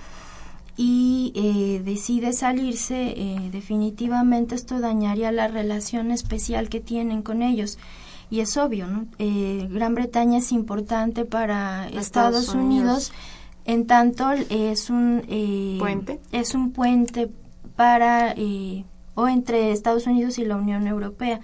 [0.77, 7.79] y eh, decide salirse, eh, definitivamente esto dañaría la relación especial que tienen con ellos.
[8.31, 9.05] Y es obvio, ¿no?
[9.19, 13.13] Eh, Gran Bretaña es importante para Estados, Unidos,
[13.65, 15.23] en tanto es un
[15.79, 17.31] puente, es un puente
[17.77, 18.35] para
[19.15, 21.41] o entre Estados Unidos y la Unión Europea.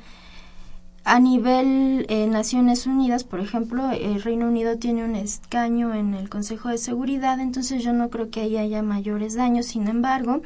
[1.05, 6.29] A nivel eh, Naciones Unidas, por ejemplo, el Reino Unido tiene un escaño en el
[6.29, 9.65] Consejo de Seguridad, entonces yo no creo que ahí haya mayores daños.
[9.65, 10.43] Sin embargo,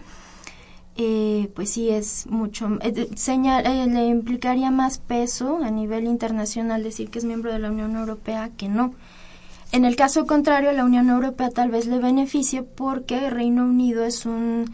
[0.97, 7.11] eh, pues sí es mucho, eh, señal, le implicaría más peso a nivel internacional decir
[7.11, 8.95] que es miembro de la Unión Europea que no.
[9.73, 14.27] En el caso contrario, la Unión Europea tal vez le beneficie porque Reino Unido es
[14.27, 14.67] un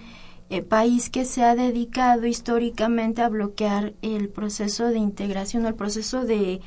[0.50, 6.24] eh, país que se ha dedicado históricamente a bloquear el proceso de integración, el proceso
[6.24, 6.60] de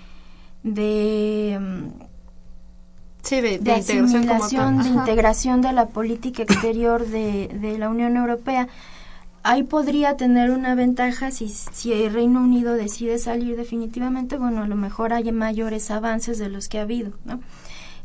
[0.63, 1.87] de, mm,
[3.23, 8.67] sí, de, de, asimilación, de integración de la política exterior de, de, la Unión Europea.
[9.43, 14.67] Ahí podría tener una ventaja si, si el Reino Unido decide salir definitivamente, bueno, a
[14.67, 17.39] lo mejor hay mayores avances de los que ha habido, ¿no?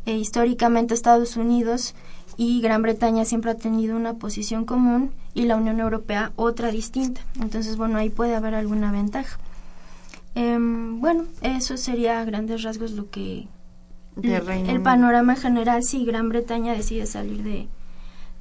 [0.07, 1.95] Eh, históricamente Estados Unidos
[2.37, 7.21] y Gran Bretaña siempre ha tenido una posición común y la Unión Europea otra distinta.
[7.40, 9.38] Entonces, bueno, ahí puede haber alguna ventaja.
[10.37, 13.49] Em, bueno, eso sería a grandes rasgos lo que...
[14.23, 17.69] el panorama general si Gran Bretaña decide salir de,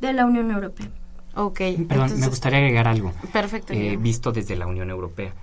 [0.02, 0.90] de la Unión Europea.
[1.36, 1.62] Ok.
[1.88, 3.12] Perdón, me gustaría agregar algo.
[3.34, 3.74] Perfecto.
[3.74, 5.34] Eh, visto desde la Unión Europea.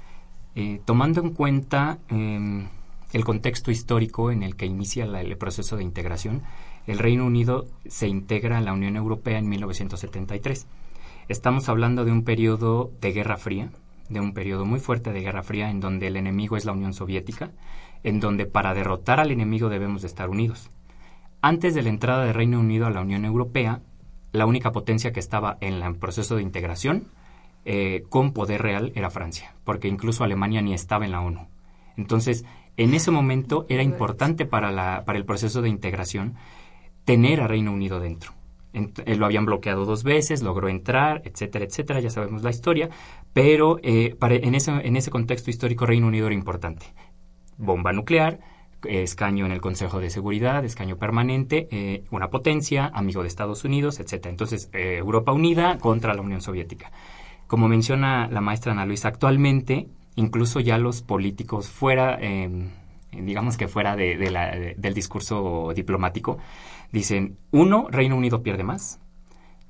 [0.55, 2.69] Eh, tomando en cuenta em,
[3.13, 6.43] el contexto histórico en el que inicia el proceso de integración,
[6.87, 10.67] el Reino Unido se integra a la Unión Europea en 1973.
[11.29, 13.71] Estamos hablando de un periodo de Guerra Fría,
[14.09, 16.93] de un periodo muy fuerte de Guerra Fría en donde el enemigo es la Unión
[16.93, 17.53] Soviética,
[18.03, 20.71] en donde para derrotar al enemigo debemos de estar unidos.
[21.41, 23.81] Antes de la entrada del Reino Unido a la Unión Europea,
[24.33, 27.09] la única potencia que estaba en el proceso de integración
[27.65, 31.47] eh, con poder real era Francia, porque incluso Alemania ni estaba en la ONU.
[31.97, 32.45] Entonces,
[32.77, 36.35] en ese momento era importante para, la, para el proceso de integración
[37.05, 38.33] tener a Reino Unido dentro.
[38.73, 42.89] Eh, lo habían bloqueado dos veces, logró entrar, etcétera, etcétera, ya sabemos la historia,
[43.33, 46.87] pero eh, en, ese, en ese contexto histórico Reino Unido era importante.
[47.59, 48.41] Bomba nuclear,
[48.85, 54.01] escaño en el Consejo de Seguridad, escaño permanente, eh, una potencia, amigo de Estados Unidos,
[54.01, 54.31] etcétera.
[54.31, 56.91] Entonces, Europa unida contra la Unión Soviética.
[57.47, 62.71] Como menciona la maestra Ana Luisa, actualmente incluso ya los políticos fuera, em,
[63.13, 66.39] digamos que fuera de, del discurso diplomático,
[66.93, 69.01] Dicen, uno, Reino Unido pierde más.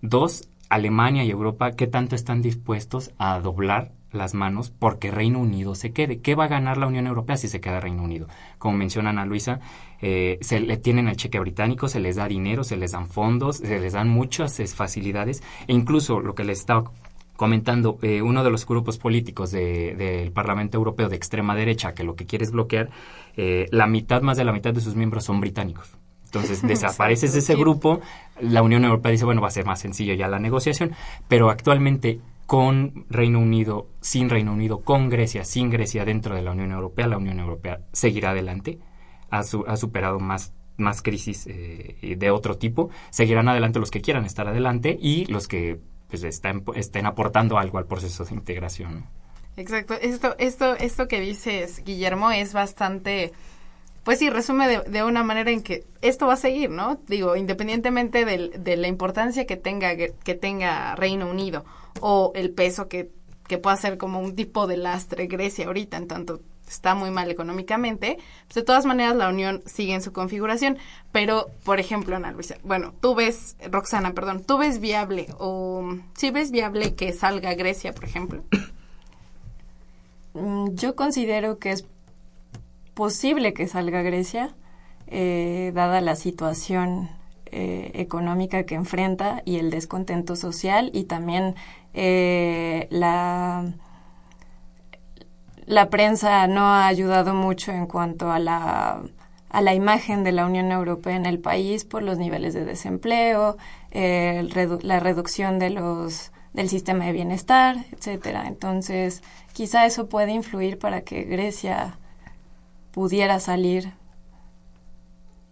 [0.01, 5.77] Dos, Alemania y Europa, ¿qué tanto están dispuestos a doblar las manos porque Reino Unido
[5.77, 6.21] se quede?
[6.21, 8.27] ¿Qué va a ganar la Unión Europea si se queda Reino Unido?
[8.59, 9.61] Como menciona Ana Luisa,
[10.01, 13.59] eh, se le tienen el cheque británico, se les da dinero, se les dan fondos,
[13.59, 16.91] se les dan muchas facilidades e incluso lo que les estaba
[17.37, 22.15] comentando eh, uno de los grupos políticos del Parlamento Europeo de extrema derecha que lo
[22.15, 22.91] que quiere es bloquear,
[23.37, 25.97] eh, la mitad, más de la mitad de sus miembros son británicos.
[26.25, 28.01] Entonces desaparece ese grupo,
[28.41, 30.93] la Unión Europea dice, bueno, va a ser más sencillo ya la negociación,
[31.29, 36.53] pero actualmente con Reino Unido, sin Reino Unido, con Grecia, sin Grecia dentro de la
[36.53, 38.79] Unión Europea, la Unión Europea seguirá adelante,
[39.31, 44.25] ha, ha superado más más crisis eh, de otro tipo, seguirán adelante los que quieran
[44.25, 45.81] estar adelante y los que
[46.13, 49.07] pues, estén, estén aportando algo al proceso de integración.
[49.57, 49.95] Exacto.
[49.95, 53.33] Esto, esto, esto que dices, Guillermo, es bastante
[54.05, 57.01] pues sí, resume de, de, una manera en que esto va a seguir, ¿no?
[57.07, 61.65] Digo, independientemente de la importancia que tenga, que tenga Reino Unido
[62.01, 63.11] o el peso que,
[63.47, 66.41] que pueda ser como un tipo de lastre Grecia ahorita, en tanto
[66.73, 70.79] está muy mal económicamente, pues de todas maneras la Unión sigue en su configuración.
[71.13, 76.31] Pero, por ejemplo, Ana Luisa, bueno, tú ves, Roxana, perdón, tú ves viable o si
[76.31, 78.43] ves viable que salga Grecia, por ejemplo.
[80.35, 81.85] Mm, yo considero que es
[82.95, 84.55] posible que salga Grecia,
[85.07, 87.11] eh, dada la situación
[87.55, 91.55] eh, económica que enfrenta y el descontento social y también
[91.93, 93.75] eh, la
[95.67, 99.03] la prensa no ha ayudado mucho en cuanto a la,
[99.49, 103.57] a la imagen de la Unión Europea en el país por los niveles de desempleo,
[103.93, 108.47] la reducción de los, del sistema de bienestar, etcétera.
[108.47, 109.23] Entonces,
[109.53, 111.97] quizá eso puede influir para que Grecia
[112.93, 113.93] pudiera salir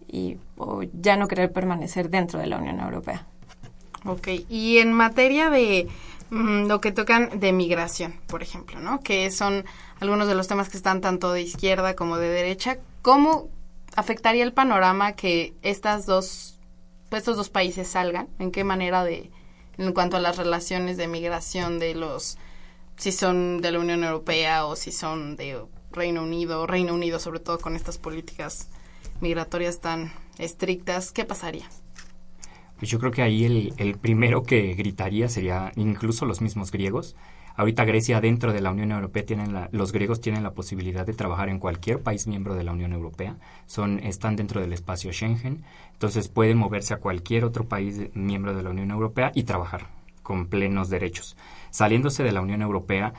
[0.09, 3.27] y o ya no querer permanecer dentro de la Unión Europea.
[4.05, 5.89] Ok, y en materia de
[6.31, 9.01] lo que tocan de migración, por ejemplo, ¿no?
[9.01, 9.65] Que son
[9.99, 13.49] algunos de los temas que están tanto de izquierda como de derecha, ¿cómo
[13.97, 16.59] afectaría el panorama que estas dos,
[17.11, 18.29] estos dos países salgan?
[18.39, 19.31] ¿En qué manera de,
[19.77, 22.39] en cuanto a las relaciones de migración de los,
[22.97, 27.41] si son de la Unión Europea o si son de Reino Unido, Reino Unido sobre
[27.41, 28.69] todo con estas políticas
[29.21, 31.69] migratorias tan estrictas, ¿qué pasaría?
[32.81, 37.15] Pues yo creo que ahí el, el primero que gritaría sería incluso los mismos griegos,
[37.61, 41.51] Ahorita Grecia dentro de la Unión Europea tienen los griegos tienen la posibilidad de trabajar
[41.51, 43.37] en cualquier país miembro de la Unión Europea.
[43.67, 45.63] Son están dentro del espacio Schengen,
[45.93, 49.89] entonces pueden moverse a cualquier otro país miembro de la Unión Europea y trabajar
[50.23, 51.37] con plenos derechos.
[51.71, 53.13] Saliéndose de la Unión Europea,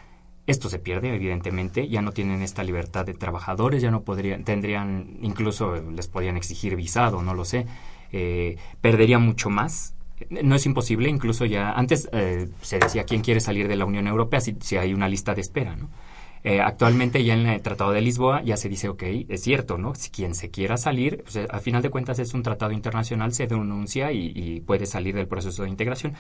[0.48, 5.18] esto se pierde, evidentemente, ya no tienen esta libertad de trabajadores, ya no podrían, tendrían,
[5.22, 7.68] incluso les podrían exigir visado, no lo sé,
[8.12, 9.96] eh, perdería mucho más
[10.30, 14.08] no es imposible, incluso ya antes eh, se decía quién quiere salir de la Unión
[14.08, 15.90] Europea si, si hay una lista de espera, ¿no?
[16.44, 19.94] Eh, actualmente ya en el Tratado de Lisboa ya se dice, ok, es cierto, ¿no?
[19.94, 23.46] Si quien se quiera salir, pues, a final de cuentas es un tratado internacional, se
[23.46, 26.14] denuncia y, puede salir del proceso de integración.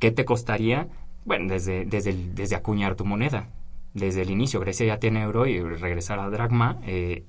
[0.00, 0.88] ¿Qué te costaría?
[1.24, 3.48] Bueno, desde, desde, desde acuñar tu moneda.
[3.94, 6.80] Desde el inicio, Grecia ya tiene euro y regresar a dragma.
[6.86, 7.24] Eh,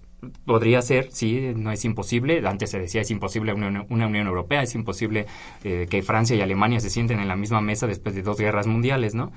[0.46, 2.42] podría ser, sí, no es imposible.
[2.48, 5.26] Antes se decía es imposible una, Unión Europea, es imposible
[5.64, 8.68] eh, que Francia y Alemania se sienten en la misma mesa después de dos guerras
[8.68, 9.32] mundiales, ¿no?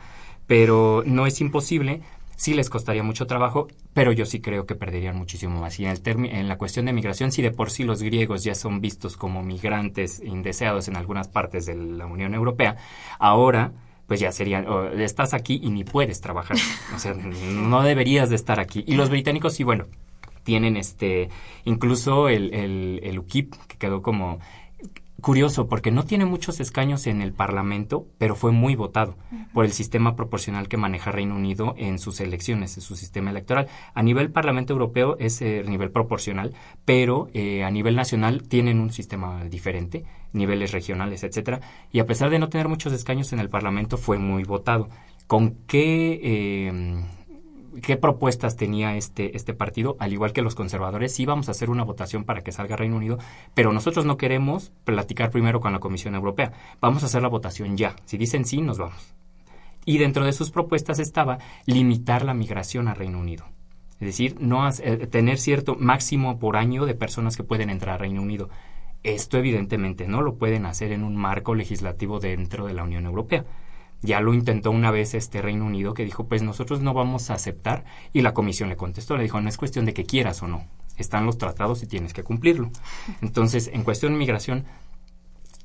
[0.46, 2.02] Pero no es imposible.
[2.36, 5.78] Sí les costaría mucho trabajo, pero yo sí creo que perderían muchísimo más.
[5.78, 8.56] Y en, el en la cuestión de migración, si de por sí los griegos ya
[8.56, 12.76] son vistos como migrantes indeseados en algunas partes de la Unión Europea,
[13.20, 13.72] ahora
[14.06, 14.66] pues ya serían,
[14.98, 16.56] estás aquí y ni puedes trabajar.
[16.94, 17.14] O sea,
[17.52, 18.84] no deberías de estar aquí.
[18.86, 19.86] Y los británicos, sí, bueno,
[20.44, 21.28] tienen este,
[21.64, 24.38] incluso el, el, el UKIP, que quedó como
[25.24, 29.16] curioso porque no tiene muchos escaños en el Parlamento, pero fue muy votado
[29.54, 33.68] por el sistema proporcional que maneja Reino Unido en sus elecciones, en su sistema electoral.
[33.94, 36.52] A nivel Parlamento Europeo es eh, nivel proporcional,
[36.84, 40.04] pero eh, a nivel nacional tienen un sistema diferente,
[40.34, 41.60] niveles regionales, etcétera.
[41.90, 44.90] Y a pesar de no tener muchos escaños en el Parlamento, fue muy votado.
[45.26, 47.02] ¿Con qué eh,
[47.82, 51.70] qué propuestas tenía este, este partido, al igual que los conservadores, sí vamos a hacer
[51.70, 53.18] una votación para que salga Reino Unido,
[53.54, 56.52] pero nosotros no queremos platicar primero con la Comisión Europea.
[56.80, 57.96] Vamos a hacer la votación ya.
[58.04, 59.14] Si dicen sí, nos vamos.
[59.84, 63.44] Y dentro de sus propuestas estaba limitar la migración a Reino Unido.
[64.00, 67.98] Es decir, no eh, tener cierto máximo por año de personas que pueden entrar a
[67.98, 68.48] Reino Unido.
[69.02, 73.44] Esto evidentemente no lo pueden hacer en un marco legislativo dentro de la Unión Europea.
[74.04, 77.34] Ya lo intentó una vez este Reino Unido que dijo, pues nosotros no vamos a
[77.34, 80.46] aceptar y la comisión le contestó, le dijo, no es cuestión de que quieras o
[80.46, 80.66] no,
[80.98, 82.70] están los tratados y tienes que cumplirlo.
[83.22, 84.66] Entonces, en cuestión de migración,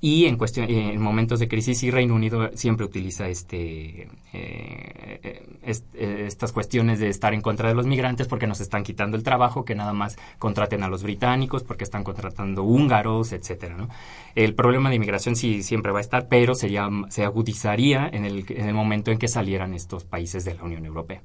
[0.02, 6.26] y en cuestión en momentos de crisis y Reino Unido siempre utiliza este eh, eh,
[6.26, 9.66] estas cuestiones de estar en contra de los migrantes porque nos están quitando el trabajo
[9.66, 13.90] que nada más contraten a los británicos porque están contratando húngaros etcétera ¿no?
[14.36, 18.46] el problema de inmigración sí siempre va a estar pero sería se agudizaría en el,
[18.50, 21.22] en el momento en que salieran estos países de la Unión Europea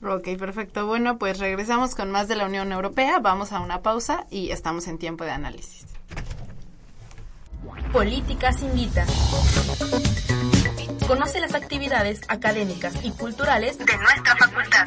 [0.00, 0.86] Ok, perfecto.
[0.86, 3.18] Bueno, pues regresamos con más de la Unión Europea.
[3.18, 5.86] Vamos a una pausa y estamos en tiempo de análisis.
[7.92, 9.04] Políticas Invita.
[11.06, 14.86] Conoce las actividades académicas y culturales de nuestra facultad.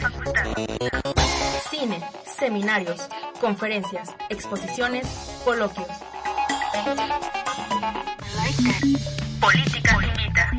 [1.70, 2.02] Cine,
[2.38, 3.02] seminarios,
[3.40, 5.08] conferencias, exposiciones,
[5.44, 5.88] coloquios.
[9.40, 10.52] Políticas Invita.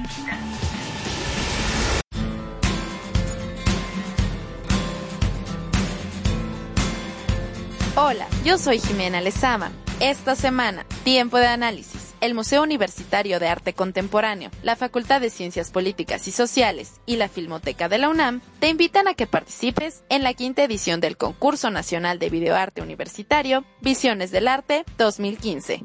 [7.94, 9.70] Hola, yo soy Jimena Lezama.
[10.00, 11.91] Esta semana, tiempo de análisis.
[12.22, 17.28] El Museo Universitario de Arte Contemporáneo, la Facultad de Ciencias Políticas y Sociales y la
[17.28, 21.70] Filmoteca de la UNAM te invitan a que participes en la quinta edición del Concurso
[21.70, 25.84] Nacional de Videoarte Universitario Visiones del Arte 2015.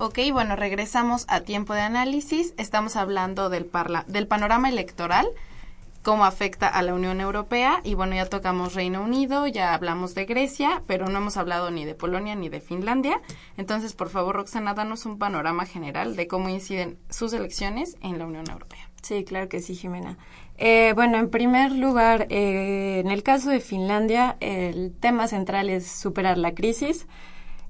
[0.00, 2.54] Ok, bueno, regresamos a tiempo de análisis.
[2.56, 5.26] Estamos hablando del, parla del panorama electoral,
[6.04, 7.80] cómo afecta a la Unión Europea.
[7.82, 11.84] Y bueno, ya tocamos Reino Unido, ya hablamos de Grecia, pero no hemos hablado ni
[11.84, 13.20] de Polonia ni de Finlandia.
[13.56, 18.26] Entonces, por favor, Roxana, danos un panorama general de cómo inciden sus elecciones en la
[18.26, 18.88] Unión Europea.
[19.02, 20.16] Sí, claro que sí, Jimena.
[20.58, 25.90] Eh, bueno, en primer lugar, eh, en el caso de Finlandia, el tema central es
[25.90, 27.08] superar la crisis.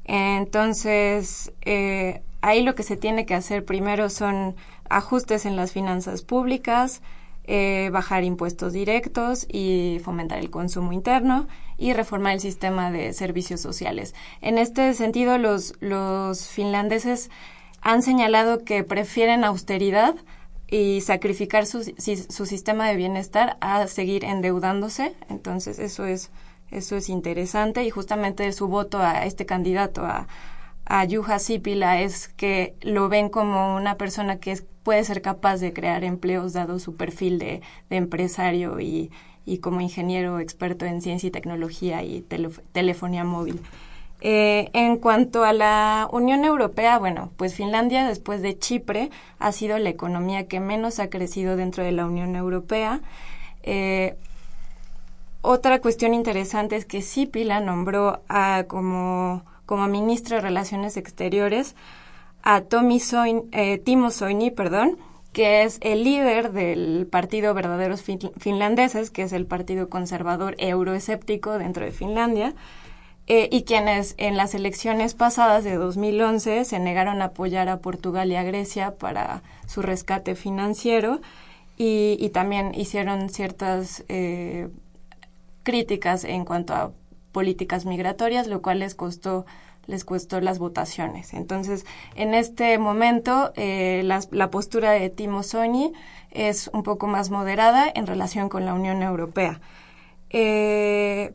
[0.09, 4.57] Entonces, eh, ahí lo que se tiene que hacer primero son
[4.89, 7.03] ajustes en las finanzas públicas,
[7.45, 11.47] eh, bajar impuestos directos y fomentar el consumo interno
[11.77, 14.15] y reformar el sistema de servicios sociales.
[14.41, 17.31] En este sentido, los, los finlandeses
[17.83, 20.17] han señalado que prefieren austeridad
[20.71, 25.15] y sacrificar su, su sistema de bienestar a seguir endeudándose.
[25.29, 26.31] Entonces, eso es
[26.71, 30.29] eso es interesante y justamente su voto a este candidato, a,
[30.85, 35.73] a Yuha Sipila, es que lo ven como una persona que puede ser capaz de
[35.73, 39.11] crear empleos dado su perfil de, empresario y,
[39.45, 42.25] y, como ingeniero experto en ciencia y tecnología y
[42.73, 43.61] telefonía móvil.
[44.21, 49.79] Eh, en cuanto a la Unión Europea, bueno, pues Finlandia, después de Chipre, ha sido
[49.79, 53.01] la economía que menos ha crecido dentro de la Unión Europea.
[53.63, 54.17] Eh,
[55.43, 61.77] otra cuestión interesante es que Sipila nombró a, como, como ministro de Relaciones Exteriores
[62.43, 63.01] a Tommy
[63.53, 64.99] eh, Timo Soini, perdón,
[65.33, 71.85] que es el líder del partido Verdaderos Finlandeses, que es el partido conservador euroescéptico dentro
[71.85, 72.55] de Finlandia,
[73.27, 78.33] eh, y quienes en las elecciones pasadas de 2011 se negaron a apoyar a Portugal
[78.33, 81.21] y a Grecia para su rescate financiero
[81.77, 84.69] y, también hicieron ciertas eh,
[85.69, 86.93] críticas en cuanto a
[87.31, 89.45] políticas migratorias, lo cual les costó
[89.87, 91.35] les costó las votaciones.
[91.35, 95.93] Entonces, en este momento, eh, la, postura de Timo Soini
[96.31, 99.61] es un poco más moderada en relación con la Unión Europea.
[100.31, 101.35] Eh,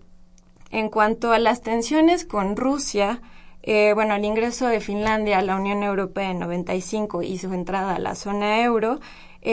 [0.71, 3.21] en cuanto a las tensiones con Rusia,
[3.61, 7.95] eh, bueno, el ingreso de Finlandia a la Unión Europea en 95 y su entrada
[7.95, 8.99] a la zona euro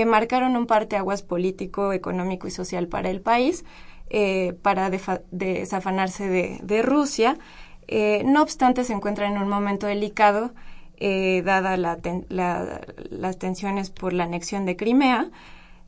[0.07, 3.65] marcaron un parteaguas político, económico y social para el país
[4.13, 7.39] eh, para desafanarse de, Rusia.
[7.87, 10.53] Eh, no obstante, se encuentra en un momento delicado,
[10.97, 15.31] eh, dada las tensiones por la anexión de Crimea,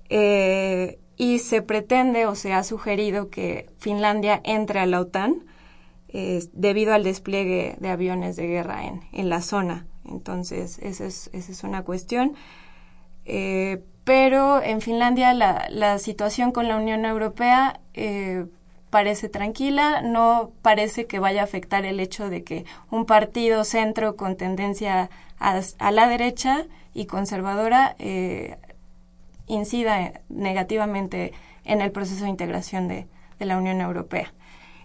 [0.08, 5.44] y se pretende o se ha sugerido que Finlandia entre a la OTAN
[6.52, 9.86] debido al despliegue de aviones de guerra en, la zona.
[10.04, 12.34] Entonces, esa es, esa es una cuestión
[14.04, 18.46] pero en Finlandia la, la situación con la Unión Europea eh,
[18.92, 24.16] parece tranquila, no parece que vaya a afectar el hecho de que un partido centro
[24.16, 28.58] con tendencia a, la derecha y conservadora eh,
[29.46, 31.32] incida negativamente
[31.64, 33.06] en el proceso de integración de,
[33.38, 34.32] la Unión Europea.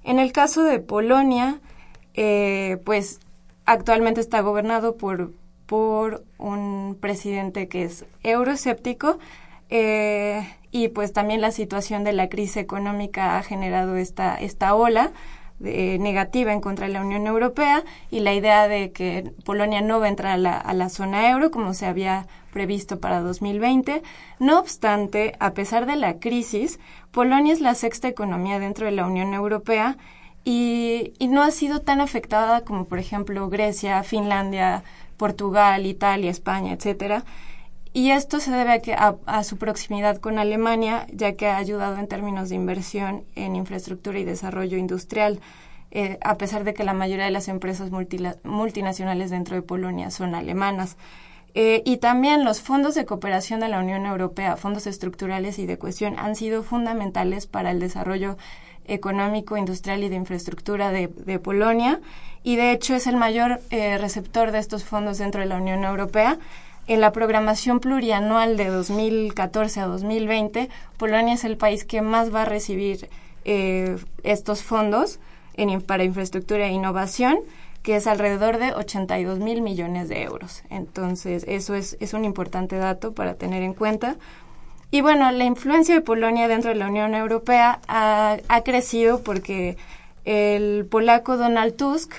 [0.03, 1.59] En el caso de Polonia,
[2.15, 3.19] eh, pues
[3.65, 5.31] actualmente está gobernado por,
[5.67, 9.19] por un presidente que es euroescéptico
[9.69, 15.11] eh, y pues también la situación de la crisis económica ha generado esta, esta ola
[15.59, 20.05] negativa en contra de la Unión Europea y la idea de que Polonia no va
[20.05, 24.03] a entrar a la, a la zona euro como se había previsto para 2020.
[24.39, 26.79] No obstante, a pesar de la crisis,
[27.11, 29.97] Polonia es la sexta economía dentro de la Unión Europea
[30.43, 34.83] y, y no ha sido tan afectada como, por ejemplo, Grecia, Finlandia,
[35.17, 37.25] Portugal, Italia, España, etcétera.
[37.93, 42.07] Y esto se debe a, a, su proximidad con Alemania, ya que ha ayudado en
[42.07, 45.39] términos de inversión en infraestructura y desarrollo industrial,
[45.89, 47.89] eh, a pesar de que la mayoría de las empresas
[48.43, 50.97] multinacionales dentro de Polonia son alemanas.
[51.53, 55.79] Eh, y también los fondos de cooperación de la Unión Europea, fondos estructurales y de
[55.79, 58.37] cohesión, han sido fundamentales para el desarrollo
[58.87, 61.99] económico, industrial y de infraestructura de, Polonia.
[62.43, 65.83] Y de hecho es el mayor eh, receptor de estos fondos dentro de la Unión
[65.83, 66.39] Europea
[66.87, 72.43] en la programación plurianual de 2014 a 2020, Polonia es el país que más va
[72.43, 73.09] a recibir
[73.43, 75.19] eh, estos fondos
[75.85, 77.39] para infraestructura e innovación,
[77.83, 80.63] que es alrededor de 82 mil millones de euros.
[80.69, 84.15] Entonces, eso es, es un importante dato para tener en cuenta.
[84.89, 89.77] Y bueno, la influencia de Polonia dentro de la Unión Europea ha, crecido porque
[90.23, 92.13] el polaco Donald Tusk,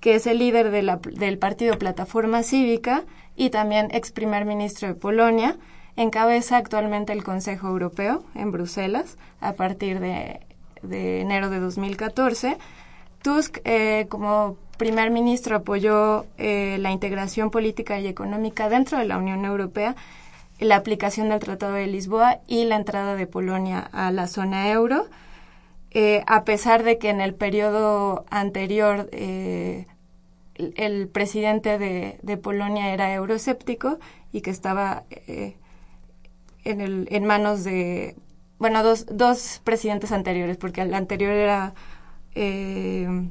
[0.00, 3.04] que es el líder de la, del partido Plataforma Cívica,
[3.36, 5.56] y también ex primer ministro de Polonia,
[5.96, 10.40] encabeza actualmente el Consejo Europeo en Bruselas a partir de,
[10.82, 12.56] enero de 2014.
[13.22, 19.18] Tusk, eh, como primer ministro, apoyó eh, la integración política y económica dentro de la
[19.18, 19.94] Unión Europea,
[20.60, 25.06] la aplicación del Tratado de Lisboa y la entrada de Polonia a la zona euro.
[25.90, 29.08] Eh, a pesar de que en el periodo anterior
[30.56, 33.98] el presidente de, de, Polonia era euroescéptico
[34.32, 35.56] y que estaba eh,
[36.64, 38.16] en, el, en manos de,
[38.58, 41.74] bueno, dos, dos presidentes anteriores, porque el anterior era,
[42.34, 43.28] eh,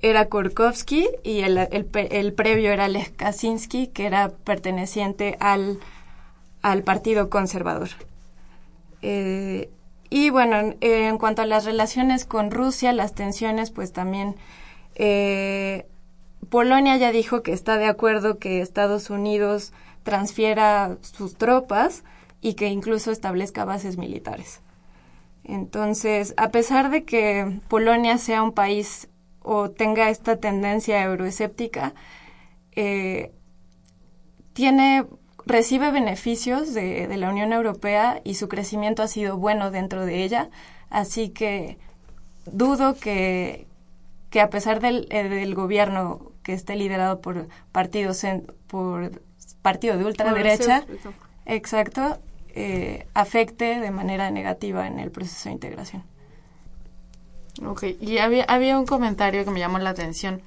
[0.00, 5.80] era Korkowski y el, el, el, previo era Lech Kaczynski, que era perteneciente al,
[6.62, 7.88] al Partido Conservador.
[9.02, 9.70] Eh,
[10.10, 14.36] y bueno, en cuanto a las relaciones con Rusia, las tensiones, pues también
[14.94, 15.86] eh,
[16.48, 19.72] Polonia ya dijo que está de acuerdo que Estados Unidos
[20.02, 22.04] transfiera sus tropas
[22.40, 24.60] y que incluso establezca bases militares.
[25.44, 29.08] Entonces, a pesar de que Polonia sea un país
[29.42, 31.94] o tenga esta tendencia euroescéptica,
[32.72, 33.32] eh,
[34.52, 35.06] tiene
[35.46, 40.22] recibe beneficios de, de, la Unión Europea y su crecimiento ha sido bueno dentro de
[40.22, 40.50] ella,
[40.90, 41.78] así que
[42.52, 43.66] dudo que,
[44.30, 48.24] que a pesar del, eh, del gobierno que esté liderado por partidos
[48.66, 49.22] por
[49.62, 50.84] partido de ultraderecha,
[51.46, 52.18] exacto,
[52.54, 56.02] eh, afecte de manera negativa en el proceso de integración.
[57.64, 60.42] Ok, y había, había un comentario que me llamó la atención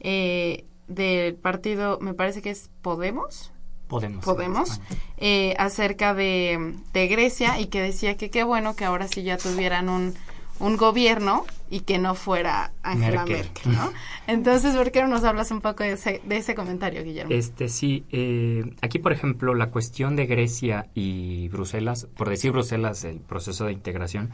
[0.00, 3.52] eh, del partido, me parece que es Podemos.
[3.88, 4.24] Podemos.
[4.24, 4.80] Podemos,
[5.16, 9.36] eh, acerca de, de Grecia y que decía que qué bueno que ahora sí ya
[9.36, 10.14] tuvieran un,
[10.58, 13.92] un gobierno y que no fuera Angela Merkel, ¿no?
[14.26, 17.32] Entonces, ¿por qué no nos hablas un poco de ese, de ese comentario, Guillermo?
[17.32, 23.04] Este, sí, eh, aquí, por ejemplo, la cuestión de Grecia y Bruselas, por decir Bruselas,
[23.04, 24.30] el proceso de integración,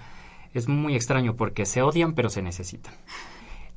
[0.52, 2.94] es muy extraño porque se odian pero se necesitan.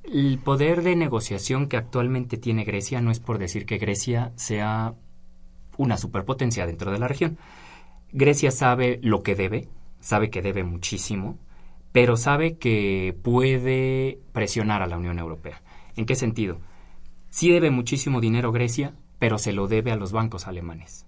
[0.03, 4.93] El poder de negociación que actualmente tiene Grecia no es por decir que Grecia sea
[5.77, 7.37] una superpotencia dentro de la región.
[8.11, 9.67] Grecia sabe lo que debe,
[9.99, 11.37] sabe que debe muchísimo,
[11.91, 15.61] pero sabe que puede presionar a la Unión Europea.
[15.95, 16.59] ¿En qué sentido?
[17.29, 21.04] Sí debe muchísimo dinero Grecia, pero se lo debe a los bancos alemanes.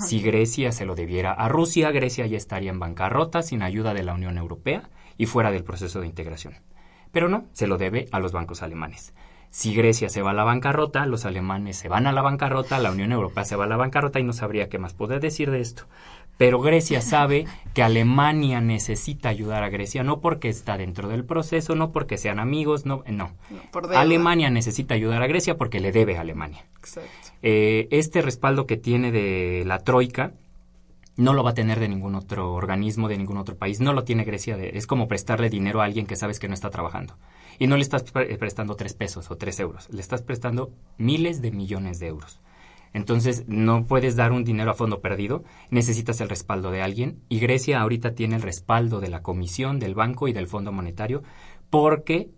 [0.00, 4.02] Si Grecia se lo debiera a Rusia, Grecia ya estaría en bancarrota sin ayuda de
[4.02, 6.54] la Unión Europea y fuera del proceso de integración.
[7.12, 9.14] Pero no, se lo debe a los bancos alemanes.
[9.50, 12.92] Si Grecia se va a la bancarrota, los alemanes se van a la bancarrota, la
[12.92, 15.60] Unión Europea se va a la bancarrota y no sabría qué más poder decir de
[15.60, 15.86] esto
[16.40, 21.74] pero Grecia sabe que Alemania necesita ayudar a Grecia, no porque está dentro del proceso,
[21.74, 23.32] no porque sean amigos, no, no.
[23.94, 26.64] Alemania necesita ayudar a Grecia porque le debe a Alemania.
[27.42, 30.32] Eh, este respaldo que tiene de la Troika
[31.14, 34.04] no lo va a tener de ningún otro organismo, de ningún otro país, no lo
[34.04, 37.18] tiene Grecia, es como prestarle dinero a alguien que sabes que no está trabajando.
[37.58, 41.50] Y no le estás prestando tres pesos o tres euros, le estás prestando miles de
[41.50, 42.40] millones de euros.
[42.92, 47.38] Entonces, no puedes dar un dinero a fondo perdido, necesitas el respaldo de alguien y
[47.38, 51.22] Grecia ahorita tiene el respaldo de la Comisión, del Banco y del Fondo Monetario
[51.70, 52.30] porque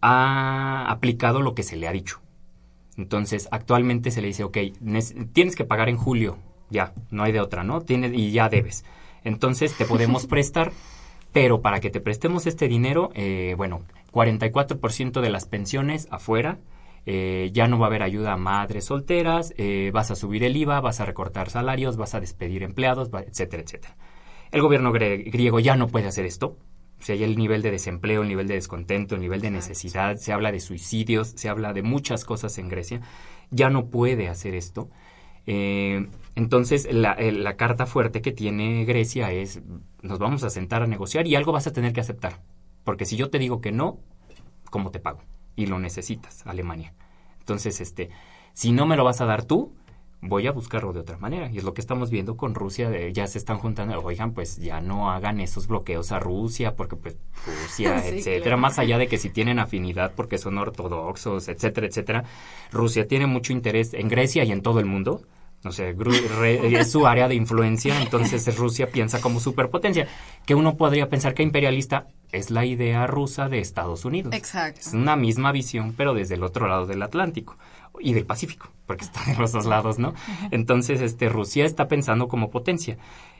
[0.00, 2.20] ha aplicado lo que se le ha dicho.
[2.96, 4.58] Entonces, actualmente se le dice, ok,
[5.32, 6.38] tienes que pagar en julio,
[6.70, 7.80] ya, no hay de otra, ¿no?
[7.80, 8.84] Tienes, y ya debes.
[9.24, 10.72] Entonces, te podemos prestar,
[11.32, 13.82] pero para que te prestemos este dinero, eh, bueno,
[14.12, 16.58] 44% de las pensiones afuera,
[17.10, 20.54] eh, ya no va a haber ayuda a madres solteras, eh, vas a subir el
[20.54, 23.96] IVA, vas a recortar salarios, vas a despedir empleados, etcétera, etcétera.
[24.52, 26.58] El gobierno griego ya no puede hacer esto.
[27.00, 30.16] O sea, ya el nivel de desempleo, el nivel de descontento, el nivel de necesidad,
[30.16, 33.00] se habla de suicidios, se habla de muchas cosas en Grecia.
[33.50, 34.90] Ya no puede hacer esto.
[35.46, 39.62] Eh, entonces, la, la, carta fuerte que tiene Grecia es,
[40.02, 42.42] nos vamos a sentar a negociar y algo vas a tener que aceptar.
[42.84, 43.98] Porque si yo te digo que no,
[44.70, 45.22] ¿cómo te pago?
[45.58, 46.94] Y lo necesitas, Alemania.
[47.40, 48.10] Entonces, este,
[48.52, 49.74] si no me lo vas a dar tú,
[50.20, 51.50] voy a buscarlo de otra manera.
[51.50, 54.80] Y es lo que estamos viendo con Rusia, ya se están juntando, oigan, pues ya
[54.80, 59.30] no hagan esos bloqueos a Rusia, porque pues Rusia, etcétera, más allá de que si
[59.30, 62.24] tienen afinidad porque son ortodoxos, etcétera, etcétera,
[62.70, 65.22] Rusia tiene mucho interés en Grecia y en todo el mundo.
[65.64, 65.96] No sé,
[66.62, 70.06] es su área de influencia, entonces Rusia piensa como superpotencia.
[70.46, 74.34] Que uno podría pensar que imperialista es la idea rusa de Estados Unidos.
[74.34, 74.80] Exacto.
[74.80, 77.56] Es una misma visión, pero desde el otro lado del Atlántico
[77.98, 80.14] y del Pacífico, porque está de los dos lados, ¿no?
[80.52, 82.96] Entonces, este, Rusia está pensando como potencia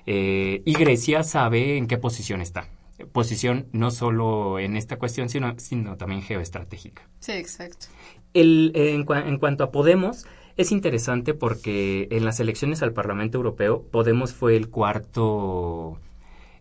[0.07, 2.69] eh, y Grecia sabe en qué posición está.
[3.13, 7.09] Posición no solo en esta cuestión, sino, sino también geoestratégica.
[7.21, 7.87] Sí, exacto.
[8.35, 10.27] El, en, en cuanto a Podemos,
[10.59, 16.01] es interesante porque en las elecciones al Parlamento Europeo, Podemos fue el cuarto,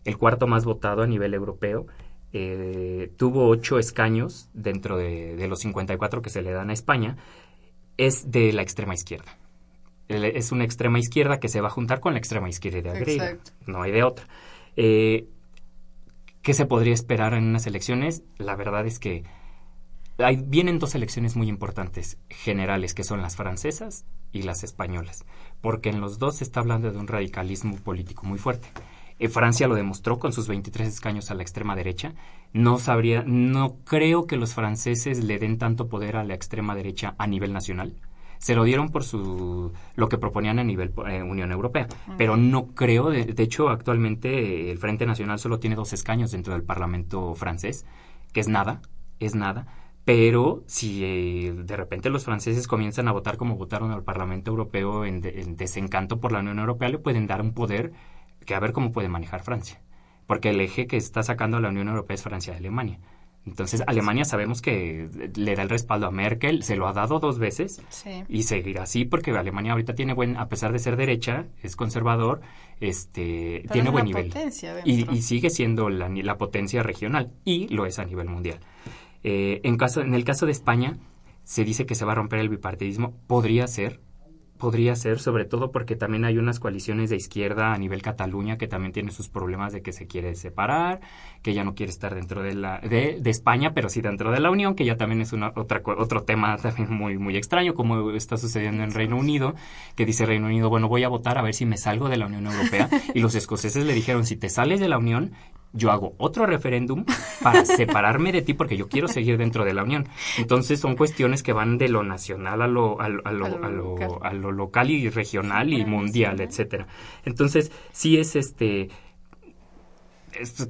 [0.04, 1.86] el cuarto más votado a nivel europeo.
[2.32, 7.16] Eh, tuvo ocho escaños dentro de, los 54 que se le dan a España.
[7.96, 9.36] Es de la extrema izquierda.
[10.06, 13.36] Es una extrema izquierda que se va a juntar con la extrema izquierda griega.
[13.66, 14.28] No hay de otra.
[14.76, 15.26] Eh,
[16.40, 18.22] ¿Qué se podría esperar en unas elecciones?
[18.38, 19.24] La verdad es que
[20.44, 25.24] vienen dos elecciones muy importantes generales, que son las francesas y las españolas,
[25.60, 28.68] porque en los dos se está hablando de un radicalismo político muy fuerte.
[29.20, 32.14] Eh, Francia lo demostró con sus 23 escaños a la extrema derecha.
[32.52, 37.14] No sabría, no creo que los franceses le den tanto poder a la extrema derecha
[37.18, 37.94] a nivel nacional.
[38.38, 42.68] Se lo dieron por su lo que proponían a nivel eh, Unión Europea, pero no
[42.68, 43.10] creo.
[43.10, 47.84] De, de hecho, actualmente el Frente Nacional solo tiene dos escaños dentro del Parlamento francés,
[48.32, 48.80] que es nada,
[49.18, 49.66] es nada
[50.08, 55.04] pero si eh, de repente los franceses comienzan a votar como votaron al Parlamento Europeo
[55.04, 55.20] en,
[55.54, 57.92] desencanto por la Unión Europea, le pueden dar un poder
[58.46, 59.82] que a ver cómo puede manejar Francia.
[60.26, 62.98] Porque el eje que está sacando a la Unión Europea es Francia y Alemania.
[63.44, 67.38] Entonces, Alemania sabemos que le da el respaldo a Merkel, se lo ha dado dos
[67.38, 67.82] veces
[68.30, 72.40] y seguirá así porque Alemania ahorita tiene buen, a pesar de ser derecha, es conservador,
[72.80, 74.32] este, tiene buen nivel.
[74.86, 78.60] y, y, sigue siendo la, la potencia regional y lo es a nivel mundial.
[79.24, 80.98] Eh, en, caso, en el caso de España,
[81.44, 83.14] se dice que se va a romper el bipartidismo.
[83.26, 84.00] Podría ser,
[84.58, 88.66] podría ser, sobre todo porque también hay unas coaliciones de izquierda a nivel Cataluña que
[88.66, 91.00] también tiene sus problemas de que se quiere separar,
[91.42, 94.50] que ya no quiere estar dentro de, la, de, España, pero sí dentro de la
[94.50, 98.36] Unión, que ya también es una, otra, otro tema también muy, muy extraño, como está
[98.36, 99.54] sucediendo en Reino Unido,
[99.94, 102.26] que dice Reino Unido, bueno, voy a votar a ver si me salgo de la
[102.26, 105.32] Unión Europea, y los escoceses le dijeron, si te sales de la Unión,
[105.72, 107.04] yo hago otro referéndum
[107.42, 110.08] para separarme de ti porque yo quiero seguir dentro de la Unión.
[110.38, 114.32] Entonces son cuestiones que van de lo nacional a lo, a, lo, a, lo, a
[114.32, 116.86] lo, local y regional y mundial, etcétera.
[117.24, 118.88] Entonces sí es este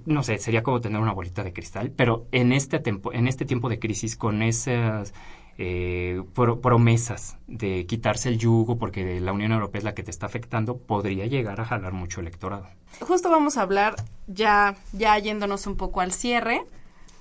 [0.06, 3.44] no sé, sería como tener una bolita de cristal, pero en este tiempo, en este
[3.44, 5.12] tiempo de crisis, con esas
[5.58, 6.22] eh,
[6.62, 10.78] promesas de quitarse el yugo porque la Unión Europea es la que te está afectando,
[10.78, 12.68] podría llegar a jalar mucho electorado.
[13.00, 13.96] Justo vamos a hablar,
[14.28, 16.62] ya, ya yéndonos un poco al cierre,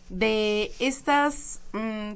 [0.09, 2.13] de estas, mm,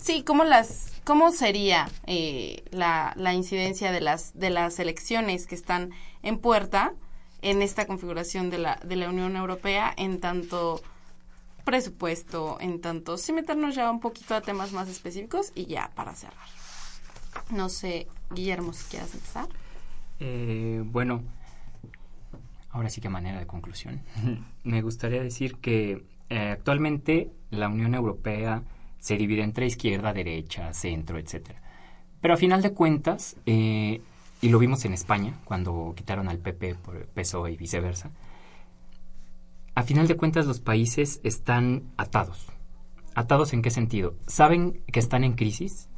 [0.00, 5.54] sí, cómo las, cómo sería eh, la, la incidencia de las, de las elecciones que
[5.54, 5.90] están
[6.22, 6.94] en puerta
[7.42, 10.82] en esta configuración de la, de la Unión Europea en tanto
[11.70, 16.16] presupuesto en tanto, sí meternos ya un poquito a temas más específicos y ya para
[16.16, 16.48] cerrar.
[17.52, 19.46] No sé, Guillermo, si quieres empezar.
[20.18, 21.22] Eh, bueno,
[22.70, 24.02] ahora sí que manera de conclusión.
[24.64, 28.64] Me gustaría decir que eh, actualmente la Unión Europea
[28.98, 31.62] se divide entre izquierda, derecha, centro, etcétera.
[32.20, 34.00] Pero a final de cuentas, eh,
[34.42, 38.10] y lo vimos en España cuando quitaron al PP por PSOE y viceversa,
[39.80, 42.48] a final de cuentas los países están atados.
[43.14, 44.14] ¿Atados en qué sentido?
[44.26, 45.88] Saben que están en crisis,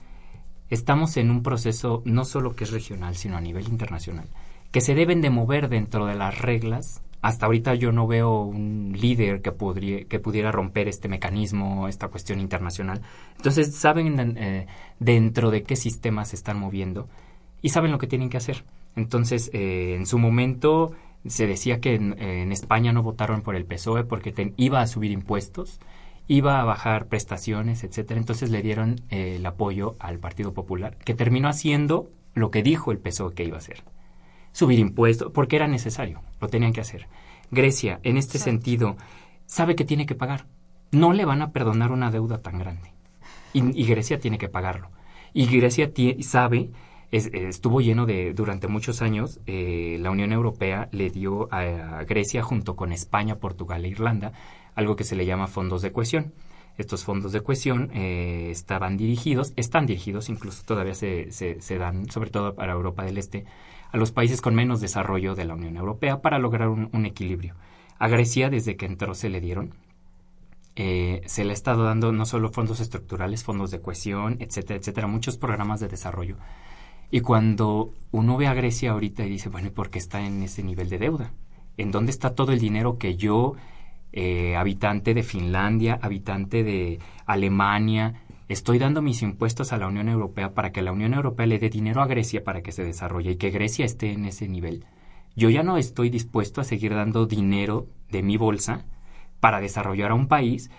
[0.71, 4.29] estamos en un proceso no solo que es regional, sino a nivel internacional,
[4.71, 7.03] que se deben de mover dentro de las reglas.
[7.23, 12.07] Hasta ahorita yo no veo un líder que, podría, que pudiera romper este mecanismo, esta
[12.07, 13.03] cuestión internacional.
[13.37, 14.69] Entonces, saben eh,
[15.01, 17.09] dentro de qué sistemas se están moviendo
[17.63, 18.65] y saben lo que tienen que hacer.
[18.95, 20.93] Entonces, eh, en su momento
[21.27, 25.81] se decía que en, España no votaron por el PSOE porque iba a subir impuestos
[26.29, 28.19] iba a bajar prestaciones, etcétera.
[28.19, 32.93] Entonces le dieron eh, el apoyo al Partido Popular, que terminó haciendo lo que dijo
[32.93, 33.83] el PSOE que iba a hacer.
[34.53, 37.07] Subir impuestos, porque era necesario, lo tenían que hacer.
[37.51, 38.97] Grecia, en este sentido,
[39.47, 40.47] sabe que tiene que pagar.
[40.91, 42.93] No le van a perdonar una deuda tan grande.
[43.55, 44.91] Y, Grecia tiene que pagarlo.
[45.35, 46.71] Y Grecia sabe,
[47.13, 52.75] estuvo lleno de, durante muchos años, eh, la Unión Europea le dio a Grecia, junto
[52.75, 54.33] con España, Portugal e Irlanda,
[54.75, 56.33] algo que se le llama fondos de cohesión.
[56.79, 62.31] Estos fondos de cohesión eh, estaban dirigidos, están dirigidos, incluso todavía se, se, dan, sobre
[62.31, 63.45] todo para Europa del Este,
[63.91, 67.55] a los países con menos desarrollo de la Unión Europea para lograr un, equilibrio.
[67.99, 69.75] A Grecia, desde que entró, se le dieron.
[70.77, 75.07] Eh, se le ha estado dando no solo fondos estructurales, fondos de cohesión, etcétera, etcétera,
[75.07, 76.37] muchos programas de desarrollo.
[77.13, 80.43] Y cuando uno ve a Grecia ahorita y dice, bueno, ¿y por qué está en
[80.43, 81.31] ese nivel de deuda?
[81.77, 83.55] ¿En dónde está todo el dinero que yo
[84.15, 88.23] eh, habitante de Finlandia, habitante de Alemania.
[88.47, 91.71] Estoy dando mis impuestos a la Unión Europea para que la Unión Europea le dé
[91.71, 94.85] dinero a Grecia para que se desarrolle y que Grecia esté en ese nivel.
[95.35, 98.85] Yo ya no estoy dispuesto a seguir dando dinero de mi bolsa
[99.41, 100.71] para desarrollar a un país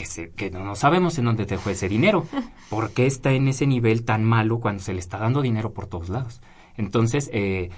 [0.00, 2.24] que, se, que no, sabemos en dónde dejó ese dinero.
[2.70, 5.88] ¿Por qué está en ese nivel tan malo cuando se le está dando dinero por
[5.88, 6.40] todos lados?
[6.78, 7.68] Entonces, eh,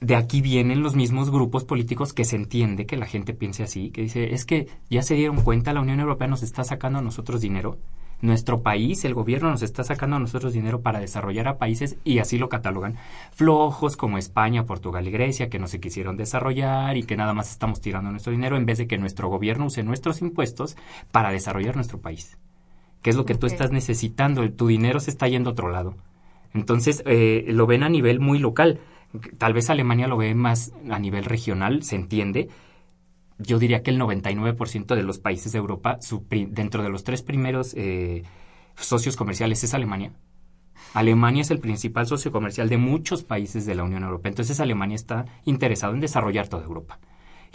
[0.00, 3.90] de aquí vienen los mismos grupos políticos que se entiende que la gente piense así,
[3.90, 7.02] que dice, es que ya se dieron cuenta, la Unión Europea nos está sacando a
[7.02, 7.78] nosotros dinero,
[8.24, 12.18] nuestro país, el gobierno nos está sacando a nosotros dinero para desarrollar a países y
[12.18, 12.96] así lo catalogan
[13.32, 17.50] flojos como España, Portugal y Grecia que no se quisieron desarrollar y que nada más
[17.50, 20.76] estamos tirando nuestro dinero en vez de que nuestro gobierno use nuestros impuestos
[21.12, 22.38] para desarrollar nuestro país.
[23.02, 24.50] ¿Qué es lo que tú estás necesitando?
[24.50, 25.94] Tu dinero se está yendo a otro lado.
[26.54, 28.80] Entonces, eh, lo ven a nivel muy local
[29.38, 32.48] Tal vez Alemania lo ve más a nivel regional, se entiende.
[33.38, 35.98] Yo diría que el 99% de los países de Europa,
[36.30, 38.22] dentro de los tres primeros eh,
[38.76, 40.12] socios comerciales es Alemania.
[40.92, 44.30] Alemania es el principal socio comercial de muchos países de la Unión Europea.
[44.30, 47.00] Entonces Alemania está interesado en desarrollar toda Europa.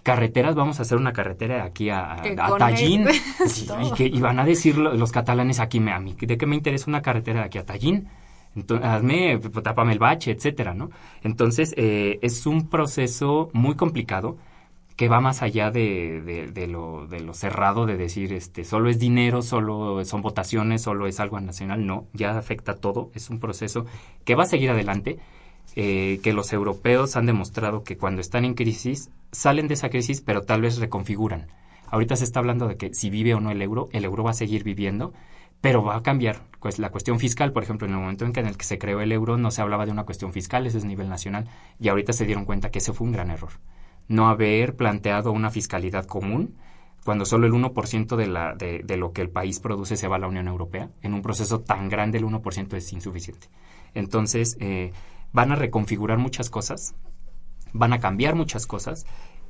[0.03, 3.07] Carreteras, vamos a hacer una carretera de aquí a, a, Tallinn.
[3.83, 6.85] y, que, y van a decir los catalanes aquí, a mí, ¿de qué me interesa
[6.87, 8.07] una carretera de aquí a Tallinn?
[8.55, 10.89] Entonces, hazme, pues, tápame el bache, etcétera, ¿no?
[11.21, 14.37] Entonces, eh, es un proceso muy complicado
[14.99, 19.41] que va más allá de, lo, de lo cerrado de decir, este, solo es dinero,
[19.41, 21.85] solo son votaciones, solo es algo nacional.
[21.85, 23.09] No, ya afecta todo.
[23.13, 23.85] Es un proceso
[24.25, 25.17] que va a seguir adelante.
[25.77, 30.19] Eh, que los europeos han demostrado que cuando están en crisis salen de esa crisis,
[30.19, 31.47] pero tal vez reconfiguran.
[31.87, 34.31] Ahorita se está hablando de que si vive o no el euro, el euro va
[34.31, 35.13] a seguir viviendo,
[35.61, 36.41] pero va a cambiar.
[36.59, 38.77] Pues la cuestión fiscal, por ejemplo, en el momento en que en el que se
[38.79, 41.47] creó el euro no se hablaba de una cuestión fiscal, ese es nivel nacional,
[41.79, 43.51] y ahorita se dieron cuenta que ese fue un gran error.
[44.09, 46.55] No haber planteado una fiscalidad común
[47.05, 50.17] cuando solo el 1% de, la, de, de lo que el país produce se va
[50.17, 50.89] a la Unión Europea.
[51.01, 53.47] En un proceso tan grande el 1% es insuficiente.
[53.93, 54.91] Entonces, eh,
[55.31, 56.93] van a reconfigurar muchas cosas,
[57.71, 59.05] van a cambiar muchas cosas,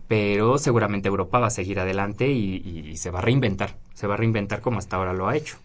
[0.07, 4.17] pero seguramente Europa va a seguir adelante y se va a reinventar, se va a
[4.17, 5.57] reinventar como hasta ahora lo ha hecho.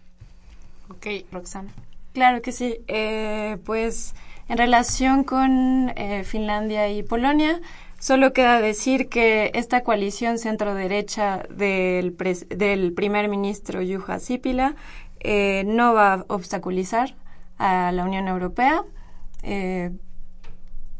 [0.89, 1.71] Ok, Roxana.
[2.13, 2.77] Claro que sí.
[2.87, 4.15] Eh, pues
[4.47, 7.59] en relación con eh, Finlandia y Polonia,
[7.99, 12.15] solo queda decir que esta coalición centro-derecha del,
[12.49, 14.75] del primer ministro Juha Sipila
[15.19, 17.15] eh, no va a obstaculizar
[17.57, 18.83] a la Unión Europea.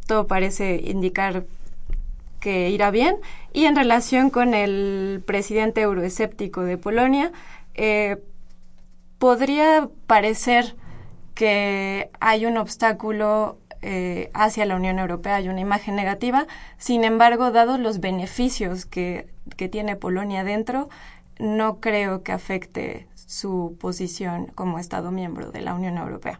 [0.07, 1.45] todo parece indicar
[2.39, 3.17] que irá bien.
[3.53, 7.31] Y en relación con el presidente euroescéptico de Polonia,
[9.17, 10.75] podría parecer
[11.33, 16.47] que hay un obstáculo eh, hacia la Unión Europea, hay una imagen negativa.
[16.77, 20.89] Sin embargo, dados los beneficios que, que tiene Polonia dentro,
[21.37, 26.39] no creo que afecte su posición como Estado miembro de la Unión Europea.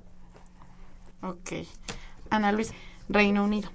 [1.21, 1.67] Ok.
[2.29, 2.73] Ana Luis,
[3.09, 3.69] Reino Unido.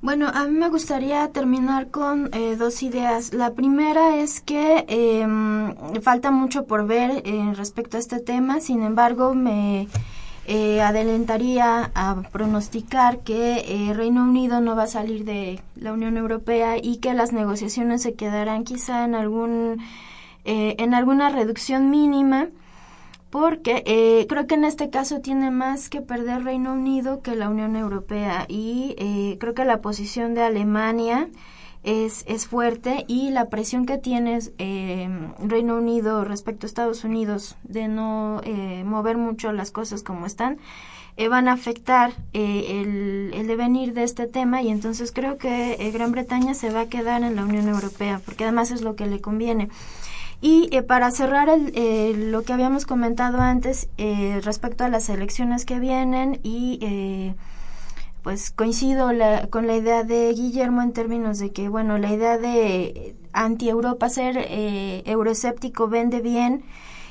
[0.00, 3.32] Bueno, a mí me gustaría terminar con eh, dos ideas.
[3.32, 8.82] La primera es que em, falta mucho por ver eh, respecto a este tema, sin
[8.82, 9.88] embargo, me
[10.46, 16.76] eh, adelantaría a pronosticar que Reino Unido no va a salir de la Unión Europea
[16.82, 19.82] y que las negociaciones se quedarán quizá en algún
[20.44, 22.48] en alguna reducción mínima
[23.32, 27.48] porque eh, creo que en este caso tiene más que perder Reino Unido que la
[27.48, 31.30] Unión Europea y eh, creo que la posición de Alemania
[31.82, 35.08] es, es fuerte y la presión que tiene eh,
[35.38, 40.58] Reino Unido respecto a Estados Unidos de no eh, mover mucho las cosas como están
[41.16, 45.74] eh, van a afectar eh, el, el, devenir de este tema y entonces creo que
[45.78, 48.96] eh, Gran Bretaña se va a quedar en la Unión Europea porque además es lo
[48.96, 49.68] que le conviene.
[50.40, 55.64] Y para cerrar el, eh, lo que habíamos comentado antes eh, respecto a las elecciones
[55.64, 57.34] que vienen y
[58.22, 62.38] pues coincido la, con la idea de Guillermo en términos de que bueno la idea
[62.38, 64.46] de anti-Europa ser
[65.06, 66.64] euroescéptico vende bien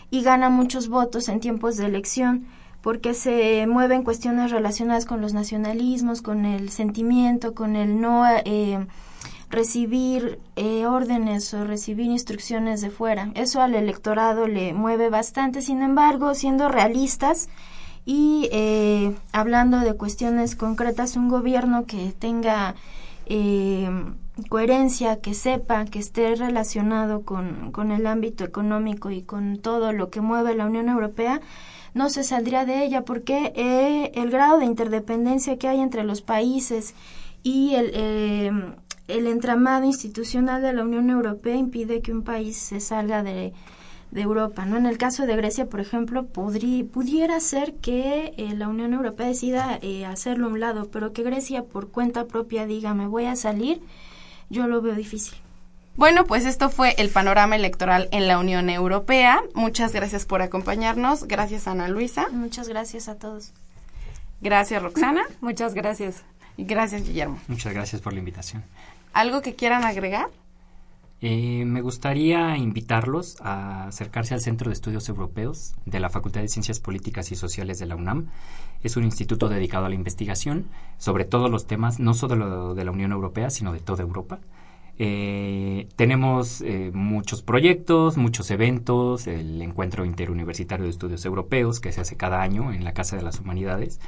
[0.10, 2.48] y gana muchos votos en tiempos de elección
[2.82, 8.86] porque se mueven cuestiones relacionadas con los nacionalismos, con el sentimiento, con el no eh,
[9.50, 13.32] recibir eh, órdenes o recibir instrucciones de fuera.
[13.36, 15.62] Eso al electorado le mueve bastante.
[15.62, 17.50] Sin embargo, siendo realistas
[18.06, 22.76] y eh, hablando de cuestiones concretas, un gobierno que tenga
[23.28, 23.90] eh,
[24.50, 30.10] coherencia, que sepa, que esté relacionado con, con el ámbito económico y con todo lo
[30.10, 31.42] que mueve la Unión Europea,
[31.94, 36.22] no se saldría de ella porque eh, el grado de interdependencia que hay entre los
[36.22, 36.96] países
[37.44, 38.52] y el, eh,
[39.08, 43.54] el entramado institucional de la Unión Europea impide que un país se salga de,
[44.12, 44.78] de Europa, ¿no?
[44.78, 49.28] En el caso de Grecia, por ejemplo, podría, pudiera ser que eh, la Unión Europea
[49.28, 53.26] decida eh, hacerlo a un lado, pero que Grecia por cuenta propia diga me voy
[53.26, 53.82] a salir,
[54.50, 55.36] yo lo veo difícil.
[55.96, 59.42] Bueno, pues esto fue el panorama electoral en la Unión Europea.
[59.54, 61.28] Muchas gracias por acompañarnos.
[61.28, 62.28] Gracias, Ana Luisa.
[62.32, 63.52] Muchas gracias a todos.
[64.42, 65.24] Gracias, Roxana.
[65.42, 66.24] Muchas gracias.
[66.58, 67.40] Y gracias, Guillermo.
[67.48, 68.64] Muchas gracias por la invitación.
[69.14, 70.30] ¿Algo que quieran agregar?
[71.24, 76.48] Eh, me gustaría invitarlos a acercarse al Centro de Estudios Europeos de la Facultad de
[76.48, 78.30] Ciencias Políticas y Sociales de la UNAM.
[78.82, 82.92] Es un instituto dedicado a la investigación sobre todos los temas, no solo de la
[82.92, 84.40] Unión Europea, sino de toda Europa.
[84.98, 92.02] Eh, tenemos eh, muchos proyectos, muchos eventos, el Encuentro Interuniversitario de Estudios Europeos que se
[92.02, 94.00] hace cada año en la Casa de las Humanidades.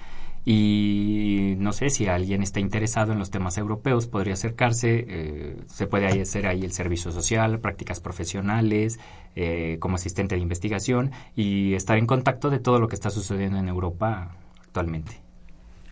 [0.46, 5.06] Y no sé si alguien está interesado en los temas europeos, podría acercarse.
[5.08, 9.00] Eh, se puede hacer ahí el servicio social, prácticas profesionales,
[9.36, 13.58] eh, como asistente de investigación y estar en contacto de todo lo que está sucediendo
[13.58, 15.22] en Europa actualmente.